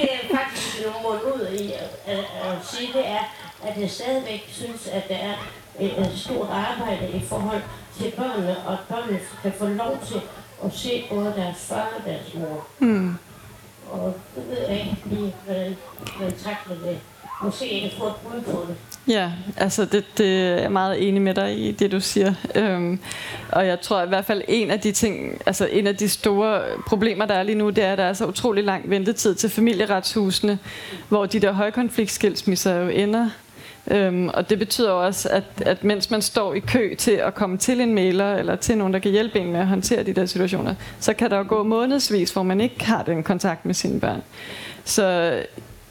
[0.00, 3.24] det er faktisk nogle mål ud i at, at, at sige, det er,
[3.64, 5.34] at jeg stadigvæk synes, at der er
[5.80, 7.62] et, et stort arbejde i forhold
[7.98, 10.20] til børnene, og at børnene kan få lov til
[10.64, 12.66] at se både deres far og deres mor.
[12.78, 13.16] Mm.
[13.90, 15.76] Og det ved jeg ikke lige, hvordan
[16.20, 17.00] man takler det.
[17.42, 18.76] Måske ikke få et bud på det.
[19.10, 22.34] Ja, altså det, det er jeg meget enig med dig i, det du siger.
[22.54, 22.98] Øhm,
[23.48, 26.60] og jeg tror i hvert fald en af de ting, altså en af de store
[26.86, 29.50] problemer, der er lige nu, det er, at der er så utrolig lang ventetid til
[29.50, 30.58] familieretshusene,
[31.08, 33.30] hvor de der højkonfliktskilsmisser jo ender.
[33.90, 37.58] Øhm, og det betyder også, at, at mens man står i kø til at komme
[37.58, 40.26] til en mailer, eller til nogen, der kan hjælpe en med at håndtere de der
[40.26, 44.00] situationer, så kan der jo gå månedsvis, hvor man ikke har den kontakt med sine
[44.00, 44.22] børn.
[44.84, 45.32] Så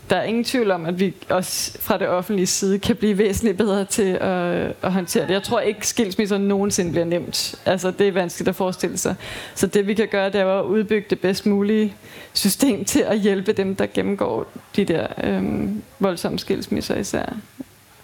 [0.09, 3.57] der er ingen tvivl om, at vi også fra det offentlige side kan blive væsentligt
[3.57, 5.33] bedre til at, at håndtere det.
[5.33, 7.55] Jeg tror ikke, skilsmisser nogensinde bliver nemt.
[7.65, 9.15] Altså, det er vanskeligt at forestille sig.
[9.55, 11.95] Så det vi kan gøre, det er at udbygge det bedst mulige
[12.33, 14.45] system til at hjælpe dem, der gennemgår
[14.75, 17.33] de der øhm, voldsomme skilsmisser især.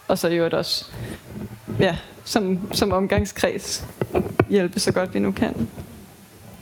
[0.08, 0.86] Og så i øvrigt også
[1.80, 3.88] ja, som, som omgangskreds
[4.50, 5.70] hjælpe så godt vi nu kan.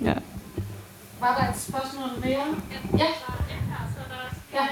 [0.01, 0.13] Ja.
[1.19, 2.55] Var der et spørgsmål mere?
[2.97, 3.07] Ja.
[4.53, 4.67] Ja.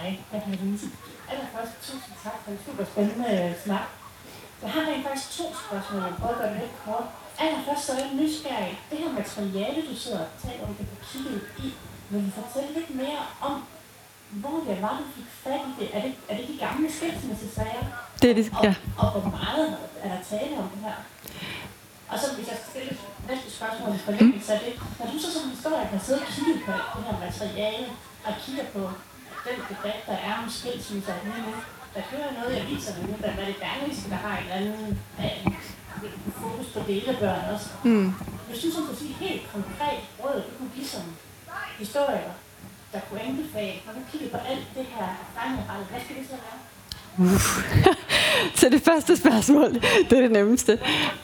[0.00, 0.86] Hej, jeg hedder Lise.
[1.30, 3.86] allerførst tusind tak for en super spændende snak.
[4.62, 7.06] Jeg har rent faktisk to spørgsmål, jeg prøver at gøre det lidt kort.
[7.44, 8.74] Allerførst så er jeg nysgerrig.
[8.90, 11.68] Det her materiale, du sidder og taler om, det du kigget i,
[12.10, 13.54] vil du fortælle lidt mere om,
[14.42, 15.88] hvor det var, du fik fat i det?
[15.96, 17.84] Er det, er det de gamle skilsmissesager?
[18.22, 18.74] Det er det, Og, ja.
[19.02, 19.66] og hvor meget
[20.02, 20.98] er der tale om det her?
[22.10, 24.72] Og så hvis jeg skal stille et næste spørgsmål i forlængelse af det.
[24.98, 27.86] Når du så som historiker har siddet og kigget på det her materiale,
[28.26, 28.82] og kigger på
[29.46, 31.54] den debat, der er om skilsmisser lige nu,
[31.94, 34.98] der kører noget i aviserne nu, der er det Berlingske, der har en eller anden
[35.24, 35.52] øh,
[36.42, 37.68] fokus på delebørn også.
[37.84, 38.12] Mm.
[38.48, 41.02] Hvis du som kunne sige helt konkret råd, du kunne give som
[41.78, 42.32] historiker,
[42.92, 46.36] der kunne anbefale, når du kigger på alt det her fremadrettet, hvad skal det så
[46.46, 46.58] være?
[48.54, 49.74] Så det første spørgsmål,
[50.10, 50.78] det er det nemmeste.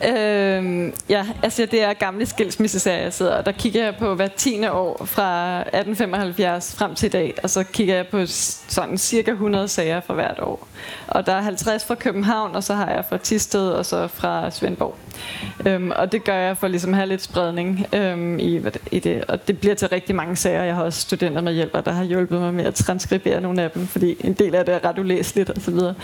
[0.08, 4.28] Øhm, ja, altså det er gamle skilsmisseserier, jeg sidder, og der kigger jeg på hver
[4.28, 8.26] tiende år fra 1875 frem til i dag, og så kigger jeg på
[8.68, 10.68] sådan cirka 100 sager fra hvert år.
[11.08, 14.50] Og der er 50 fra København, og så har jeg fra Tisted, og så fra
[14.50, 15.03] Svendborg.
[15.66, 18.60] Øhm, og det gør jeg for ligesom at have lidt spredning øhm, i,
[18.90, 20.62] i det, og det bliver til rigtig mange sager.
[20.62, 23.70] Jeg har også studenter med hjælper, der har hjulpet mig med at transkribere nogle af
[23.70, 25.94] dem, fordi en del af det er ret ulæseligt og så videre.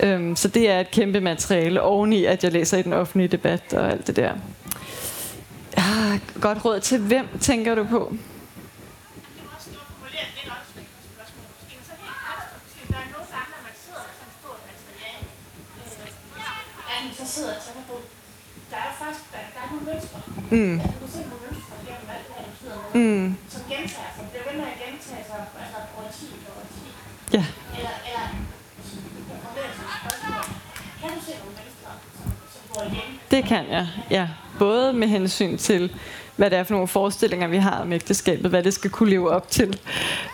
[0.00, 3.74] Øhm, så det er et kæmpe materiale, oveni at jeg læser i den offentlige debat
[3.74, 4.32] og alt det der.
[5.76, 8.16] Ah, godt råd til hvem, tænker du på?
[16.88, 18.00] Ja, så sidder jeg og tænker på,
[18.70, 19.55] der er faktisk der, der er nogle mønstre.
[20.50, 20.80] Mm.
[20.80, 23.36] Altså, du nogle mønstre gennem alt med, Mm.
[23.54, 24.24] som gentager sig.
[24.32, 26.82] Det er med at gentage sig, altså årti for årti.
[27.36, 27.44] Ja.
[27.78, 28.26] Eller, eller,
[29.56, 30.42] et.
[31.00, 31.90] Kan du se nogle mønstre,
[32.52, 33.20] som går igen?
[33.30, 34.28] Det kan jeg, ja.
[34.58, 35.96] Både med hensyn til,
[36.36, 39.30] hvad det er for nogle forestillinger, vi har om ægteskabet, hvad det skal kunne leve
[39.30, 39.78] op til,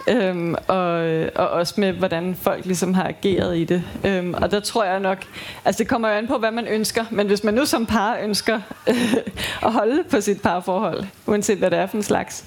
[0.09, 0.89] øhm, og,
[1.35, 3.83] og også med, hvordan folk ligesom har ageret i det.
[4.05, 5.19] Øhm, og der tror jeg nok,
[5.65, 8.19] altså det kommer jo an på, hvad man ønsker, men hvis man nu som par
[8.23, 9.15] ønsker øh,
[9.67, 12.45] at holde på sit parforhold, uanset hvad det er for en slags,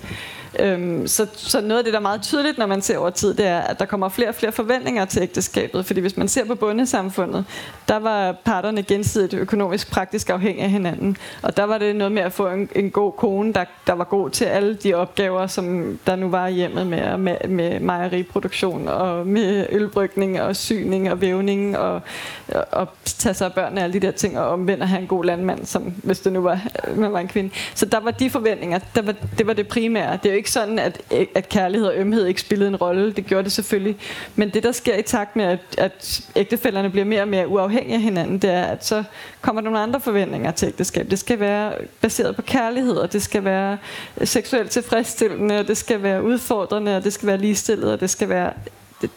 [0.59, 3.33] Øhm, så, så noget af det, der er meget tydeligt, når man ser over tid,
[3.33, 5.85] det er, at der kommer flere og flere forventninger til ægteskabet.
[5.85, 7.45] Fordi hvis man ser på bundesamfundet,
[7.87, 11.17] der var parterne gensidigt økonomisk praktisk afhængige af hinanden.
[11.41, 14.03] Og der var det noget med at få en, en god kone, der, der var
[14.03, 18.87] god til alle de opgaver, som der nu var i hjemmet med, med, med mejeriproduktion
[18.87, 22.01] og med ølbrygning og syning og vævning og,
[22.47, 25.01] og, og tage sig af børnene og alle de der ting, og omvendt at have
[25.01, 27.49] en god landmand, som, hvis det nu var, øh, man var en kvinde.
[27.75, 30.17] Så der var de forventninger, der var, det var det primære.
[30.23, 31.01] Det er jo ikke sådan, at,
[31.35, 33.13] at kærlighed og ømhed ikke spillede en rolle.
[33.13, 33.97] Det gjorde det selvfølgelig.
[34.35, 37.95] Men det, der sker i takt med, at, at ægtefælderne bliver mere og mere uafhængige
[37.95, 39.03] af hinanden, det er, at så
[39.41, 41.09] kommer der nogle andre forventninger til ægteskab.
[41.09, 43.77] Det skal være baseret på kærlighed, og det skal være
[44.23, 48.29] seksuelt tilfredsstillende, og det skal være udfordrende, og det skal være ligestillet, og det skal
[48.29, 48.53] være...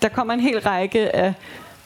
[0.03, 1.35] Der kommer en hel række af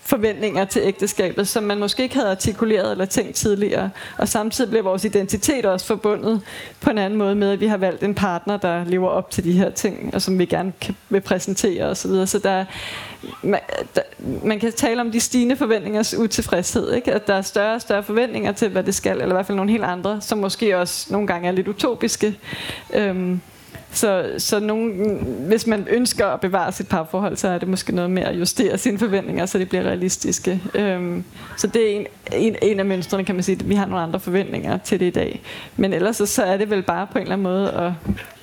[0.04, 3.90] forventninger til ægteskabet, som man måske ikke havde artikuleret eller tænkt tidligere.
[4.18, 6.40] Og samtidig bliver vores identitet også forbundet
[6.80, 9.44] på en anden måde med, at vi har valgt en partner, der lever op til
[9.44, 11.94] de her ting, og som vi gerne kan, vil præsentere osv.
[11.94, 12.26] Så, videre.
[12.26, 12.64] så der,
[13.42, 13.60] man,
[13.94, 14.02] der,
[14.44, 16.92] man kan tale om de stigende forventningers utilfredshed.
[16.92, 17.12] Ikke?
[17.12, 19.56] At der er større og større forventninger til, hvad det skal, eller i hvert fald
[19.56, 22.38] nogle helt andre, som måske også nogle gange er lidt utopiske.
[22.94, 23.40] Øhm,
[23.92, 25.18] så, så nogen,
[25.48, 28.78] hvis man ønsker at bevare sit parforhold, så er det måske noget med at justere
[28.78, 30.62] sine forventninger, så det bliver realistiske.
[30.74, 31.24] Øhm,
[31.56, 33.64] så det er en, en, en af mønstrene, kan man sige.
[33.64, 35.40] Vi har nogle andre forventninger til det i dag.
[35.76, 37.92] Men ellers så, så er det vel bare på en eller anden måde at,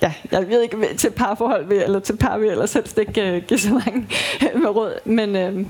[0.02, 3.48] ja, jeg ved ikke, til parforhold vil, eller til par vil ellers helst ikke uh,
[3.48, 4.08] give så mange
[4.56, 4.94] øh, med råd.
[5.06, 5.68] Men, øhm,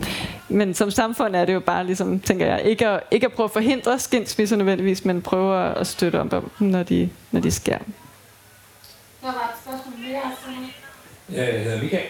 [0.49, 3.45] men som samfund er det jo bare, ligesom, tænker jeg, ikke at, ikke at prøve
[3.45, 7.77] at forhindre skilsmisser nødvendigvis, men prøve at støtte om dem, når de, når de sker.
[9.22, 10.22] Der var et spørgsmål mere.
[10.41, 10.67] Sådan.
[11.32, 12.09] Ja, jeg hedder Michael.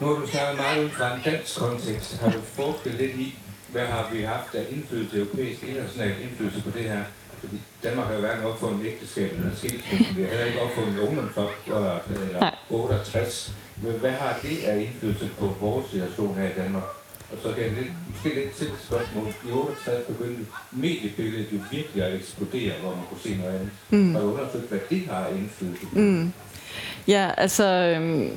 [0.00, 2.16] Nu har du snakket meget ud fra en dansk kontekst.
[2.20, 3.38] Har du forsket lidt i,
[3.72, 7.02] hvad har vi haft af indflydelse, europæisk international indflydelse på det her?
[7.40, 10.14] Fordi Danmark har jo hverken opfundet ægteskab eller skilsmisse.
[10.14, 12.54] Vi har heller ikke opfundet ungdomsfop eller Nej.
[12.70, 13.52] 68.
[13.82, 16.82] Men hvad har det af indflydelse på vores situation her i Danmark?
[17.32, 19.26] Og så kan jeg lidt, måske lidt til spørgsmål.
[19.48, 23.70] I 68 begyndte mediebilledet jo virkelig at eksplodere, hvor man kunne se noget andet.
[23.90, 24.14] Mm.
[24.14, 25.86] Har du undersøgt, hvad det har indflydelse?
[25.92, 26.32] Mm.
[27.08, 27.64] Ja, altså...
[27.66, 28.30] Øhm,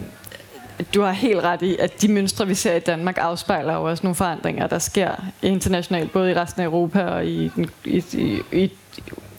[0.93, 4.03] du har helt ret i, at de mønstre, vi ser i Danmark, afspejler jo også
[4.03, 5.11] nogle forandringer, der sker
[5.41, 8.71] internationalt, både i resten af Europa og i, den- i, i, i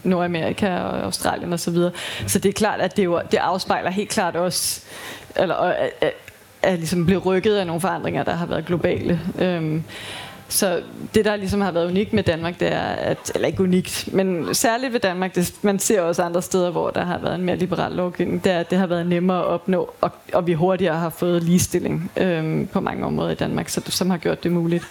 [0.03, 1.59] Nordamerika og Australien osv.
[1.59, 1.93] Så, videre.
[2.27, 4.81] så det er klart, at det, jo, det afspejler helt klart også,
[5.37, 6.13] eller, at, at,
[6.63, 9.21] at ligesom blive rykket af nogle forandringer, der har været globale.
[9.39, 9.85] Øhm,
[10.55, 10.83] så
[11.15, 14.55] det, der ligesom har været unikt med Danmark, det er, at, eller ikke unikt, men
[14.55, 17.57] særligt ved Danmark, det, man ser også andre steder, hvor der har været en mere
[17.57, 20.99] liberal lovgivning, det er, at det har været nemmere at opnå, og, og vi hurtigere
[20.99, 24.85] har fået ligestilling øhm, på mange områder i Danmark, så, som har gjort det muligt.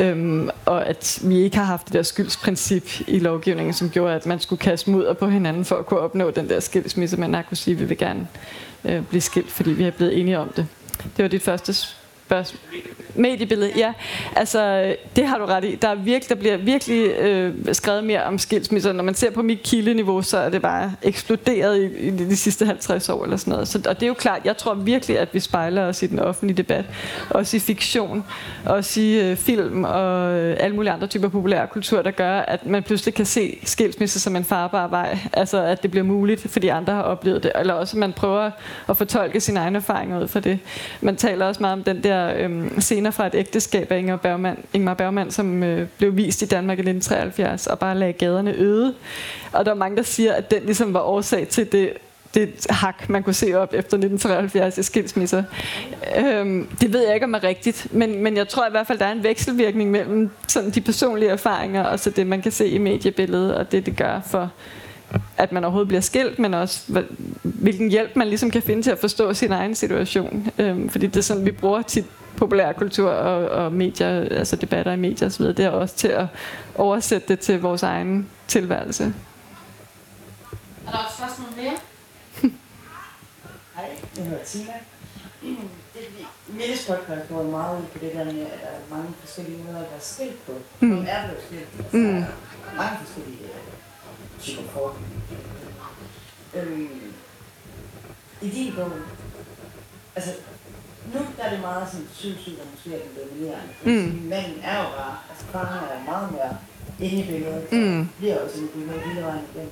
[0.00, 4.26] Øhm, og at vi ikke har haft det der skyldsprincip i lovgivningen, som gjorde, at
[4.26, 7.42] man skulle kaste mudder på hinanden for at kunne opnå den der skilsmisse, men har
[7.42, 8.26] kunne sige, at vi vil gerne
[8.84, 10.66] øh, blive skilt, fordi vi er blevet enige om det.
[11.16, 11.74] Det var dit første
[12.28, 12.60] spørgsmål.
[13.14, 13.92] Mediebillede, ja.
[14.36, 15.74] Altså, det har du ret i.
[15.74, 18.92] Der, er virkelig, der bliver virkelig øh, skrevet mere om skilsmisser.
[18.92, 22.66] Når man ser på mit kildeniveau, så er det bare eksploderet i, i de sidste
[22.66, 23.68] 50 år eller sådan noget.
[23.68, 26.18] Så, og det er jo klart, jeg tror virkelig, at vi spejler os i den
[26.18, 26.84] offentlige debat.
[27.30, 28.24] Også i fiktion,
[28.66, 32.82] også i øh, film og øh, alle mulige andre typer populærkultur, der gør, at man
[32.82, 35.18] pludselig kan se skilsmisse som en farbar vej.
[35.32, 37.52] Altså, at det bliver muligt, fordi andre har oplevet det.
[37.54, 38.50] Eller også, at man prøver
[38.88, 40.58] at fortolke sin egen erfaring ud fra det.
[41.00, 44.58] Man taler også meget om den der øh, scener fra et ægteskab af Ingmar Bergman,
[44.72, 48.94] Ingmar Bergman som øh, blev vist i Danmark i 1973, og bare lagde gaderne øde.
[49.52, 51.92] Og der er mange, der siger, at den ligesom var årsag til det
[52.34, 55.42] det hak, man kunne se op efter 1973 i skilsmisser.
[56.18, 58.98] Øhm, det ved jeg ikke, om er rigtigt, men, men jeg tror i hvert fald,
[58.98, 62.68] der er en vekselvirkning mellem sådan de personlige erfaringer og så det, man kan se
[62.68, 64.50] i mediebilledet, og det, det gør for,
[65.36, 67.04] at man overhovedet bliver skilt, men også
[67.42, 70.50] hvilken hjælp man ligesom kan finde til at forstå sin egen situation.
[70.58, 72.04] Øhm, fordi det er sådan, vi bruger tit
[72.36, 76.26] populærkultur og, og medier, altså debatter i medier osv., det er også til at
[76.74, 79.14] oversætte det til vores egen tilværelse.
[80.86, 81.76] Er der også spørgsmål mere?
[83.76, 84.72] Hej, jeg hedder Tina.
[85.94, 86.02] Det
[86.48, 89.78] Milles podcast går meget ud på det der med, at der er mange forskellige måder
[89.78, 90.52] at være skilt på.
[90.80, 90.90] Mm.
[90.90, 91.68] Som er blevet skilt.
[91.78, 92.24] Altså, mm.
[92.76, 93.67] mange forskellige øh,
[94.40, 94.96] typer for.
[96.54, 97.12] Øhm,
[98.42, 98.92] I din bog,
[100.16, 100.32] altså
[101.14, 103.72] nu der er det meget sådan sygt, og måske er det dominerende.
[103.84, 104.28] Mm.
[104.30, 106.52] Manden er jo bare, altså faren er meget mere
[107.04, 108.08] inde i billedet, mm.
[108.18, 109.70] bliver også inde i billedet hele vejen igen.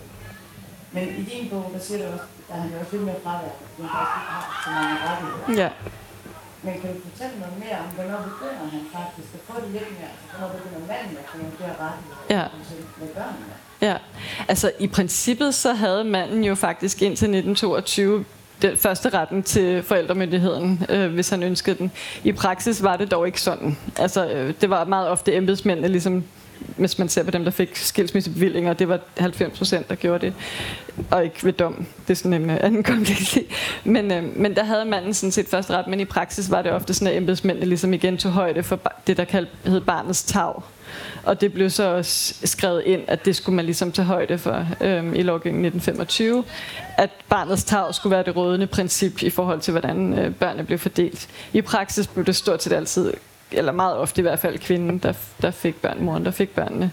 [0.93, 3.21] Men i din bog, der siger du også, der er han jo også lidt mere
[3.25, 5.63] fravær, men faktisk ikke har så mange rettigheder.
[5.63, 5.71] Ja.
[6.65, 9.91] Men kan du fortælle noget mere om, hvornår begynder han faktisk at få det lidt
[9.97, 10.11] mere?
[10.15, 12.45] Altså, hvornår begynder manden at få nogle flere rettigheder ja.
[13.01, 13.57] med børnene?
[13.87, 13.97] Ja,
[14.49, 18.25] altså i princippet så havde manden jo faktisk indtil 1922
[18.63, 21.93] den første retten til forældremyndigheden, øh, hvis han ønskede den.
[22.25, 23.77] I praksis var det dog ikke sådan.
[23.99, 26.25] Altså, øh, det var meget ofte embedsmændene, ligesom
[26.77, 30.35] hvis man ser på dem, der fik skilsmissebevillinger, det var 90 procent, der gjorde det,
[31.11, 31.87] og ikke ved dom.
[32.09, 33.47] Det er sådan en øh, anden kompleksitet.
[33.85, 36.73] Men, øh, men der havde manden sådan set først ret, men i praksis var det
[36.73, 40.63] ofte sådan, at embedsmændene ligesom igen tog højde for det, der kaldte, hed barnets tag.
[41.27, 44.67] Og det blev så også skrevet ind, at det skulle man ligesom tage højde for
[44.81, 46.45] øhm, i lovgivningen 1925,
[46.97, 50.79] at barnets tag skulle være det rådende princip i forhold til, hvordan øh, børnene blev
[50.79, 51.29] fordelt.
[51.53, 53.13] I praksis blev det stort set altid
[53.53, 55.13] eller meget ofte i hvert fald kvinden, der,
[55.43, 56.91] der fik børn, moren, der fik børnene.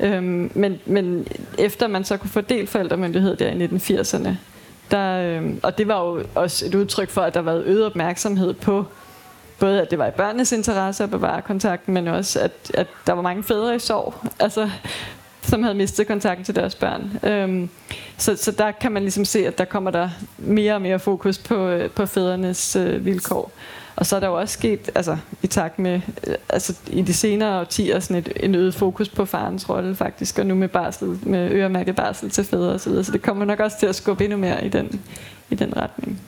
[0.00, 1.26] Øhm, men, men
[1.58, 4.28] efter man så kunne fordele forældremyndighed der i 1980'erne,
[4.90, 8.54] der, øhm, og det var jo også et udtryk for, at der var øget opmærksomhed
[8.54, 8.84] på
[9.58, 13.12] både at det var i børnenes interesse at bevare kontakten, men også at, at der
[13.12, 14.70] var mange fædre i sorg, altså,
[15.42, 17.18] som havde mistet kontakten til deres børn.
[17.22, 17.68] Øhm,
[18.16, 21.38] så, så der kan man ligesom se, at der kommer der mere og mere fokus
[21.38, 23.52] på, øh, på fædrenes øh, vilkår.
[23.96, 27.14] Og så er der jo også sket, altså i takt med, øh, altså i de
[27.14, 31.18] senere årtier, sådan et, en øget fokus på farens rolle faktisk, og nu med barsel,
[31.22, 33.04] med øremærket barsel til fædre osv., så, videre.
[33.04, 35.00] så det kommer nok også til at skubbe endnu mere i den,
[35.50, 36.20] i den retning.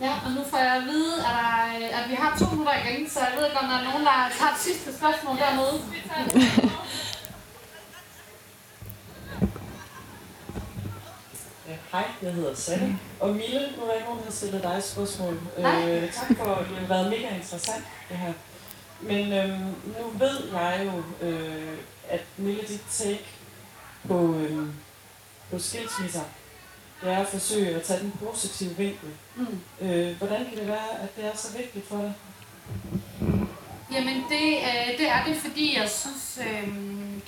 [0.00, 3.10] Ja, og nu får jeg at vide, at, der, at vi har to minutter igen,
[3.10, 5.82] så jeg ved ikke, om der er nogen, der tager et sidste spørgsmål dernede.
[11.92, 12.98] Hej, jeg hedder Sanne.
[13.20, 15.40] Og Mille, nu er der ikke nogen, der stiller dig et spørgsmål.
[15.58, 18.32] Øh, tak for, at det har været mega interessant, det her.
[19.00, 21.78] Men øh, nu ved jeg jo, øh,
[22.08, 23.26] at Mille, dit take
[24.08, 24.66] på, øh,
[25.50, 26.20] på skilsmisser,
[27.00, 29.08] det er at forsøge at tage den positive vinkel.
[29.36, 29.60] Mm.
[29.80, 32.14] Øh, hvordan kan det være, at det er så vigtigt for dig?
[33.92, 36.68] Jamen det, øh, det er det, fordi jeg synes øh,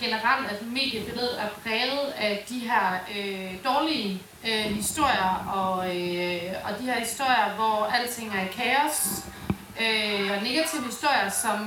[0.00, 6.78] generelt, at mediebilledet er præget af de her øh, dårlige øh, historier, og, øh, og
[6.78, 9.24] de her historier, hvor alting er i kaos,
[9.80, 11.58] øh, og negative historier, som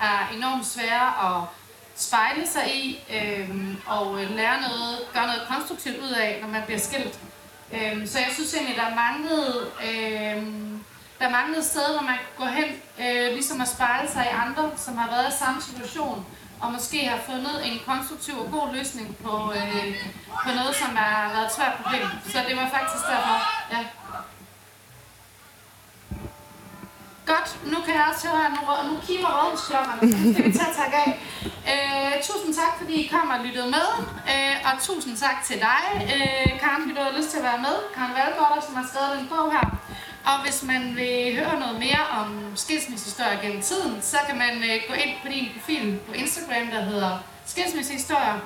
[0.00, 1.48] er enormt svære at
[1.96, 3.48] spejle sig i, øh,
[3.86, 7.18] og lære noget, gøre noget konstruktivt ud af, når man bliver skilt.
[7.76, 9.54] Øhm, så jeg synes egentlig, der manglede,
[9.88, 10.84] øhm,
[11.20, 12.68] der manglede steder, hvor man kunne gå hen,
[13.04, 16.26] øh, ligesom at spejle sig i andre, som har været i samme situation,
[16.60, 19.94] og måske har fundet en konstruktiv og god løsning på, øh,
[20.44, 22.06] på noget, som har været et svært problem.
[22.32, 23.36] Så det var faktisk derfor,
[23.72, 23.82] ja.
[27.26, 30.74] Godt, nu kan jeg også høre, nu, nu kimer rådhusklokkerne, så det skal vi tage
[30.82, 31.10] tak af.
[31.72, 33.88] Øh, tusind tak, fordi I kom og lyttede med,
[34.32, 35.82] øh, og tusind tak til dig,
[36.14, 37.76] øh, Karen, fordi du havde lyst til at være med.
[37.94, 39.66] Karen Valgårder, som har skrevet den bog her.
[40.24, 44.76] Og hvis man vil høre noget mere om skilsmissehistorier gennem tiden, så kan man øh,
[44.88, 48.38] gå ind på din profil på Instagram, der hedder Skilsmissehistorier.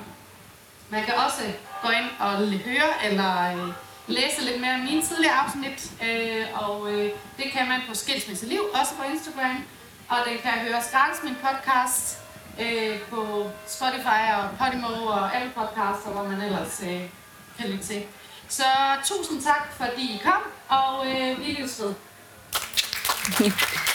[0.89, 1.43] Man kan også
[1.83, 2.31] gå ind og
[2.69, 3.73] høre eller øh,
[4.07, 8.61] læse lidt mere om mine tidligere afsnit, øh, og øh, det kan man på Skilsmisseliv,
[8.73, 9.63] også på Instagram.
[10.09, 12.17] Og den kan høres gratis min podcast
[12.61, 17.01] øh, på Spotify og Podimo og alle podcaster, hvor man ellers øh,
[17.59, 18.03] kan lytte til.
[18.49, 18.63] Så
[19.05, 21.93] tusind tak, fordi I kom, og øh, vi lyttes ved.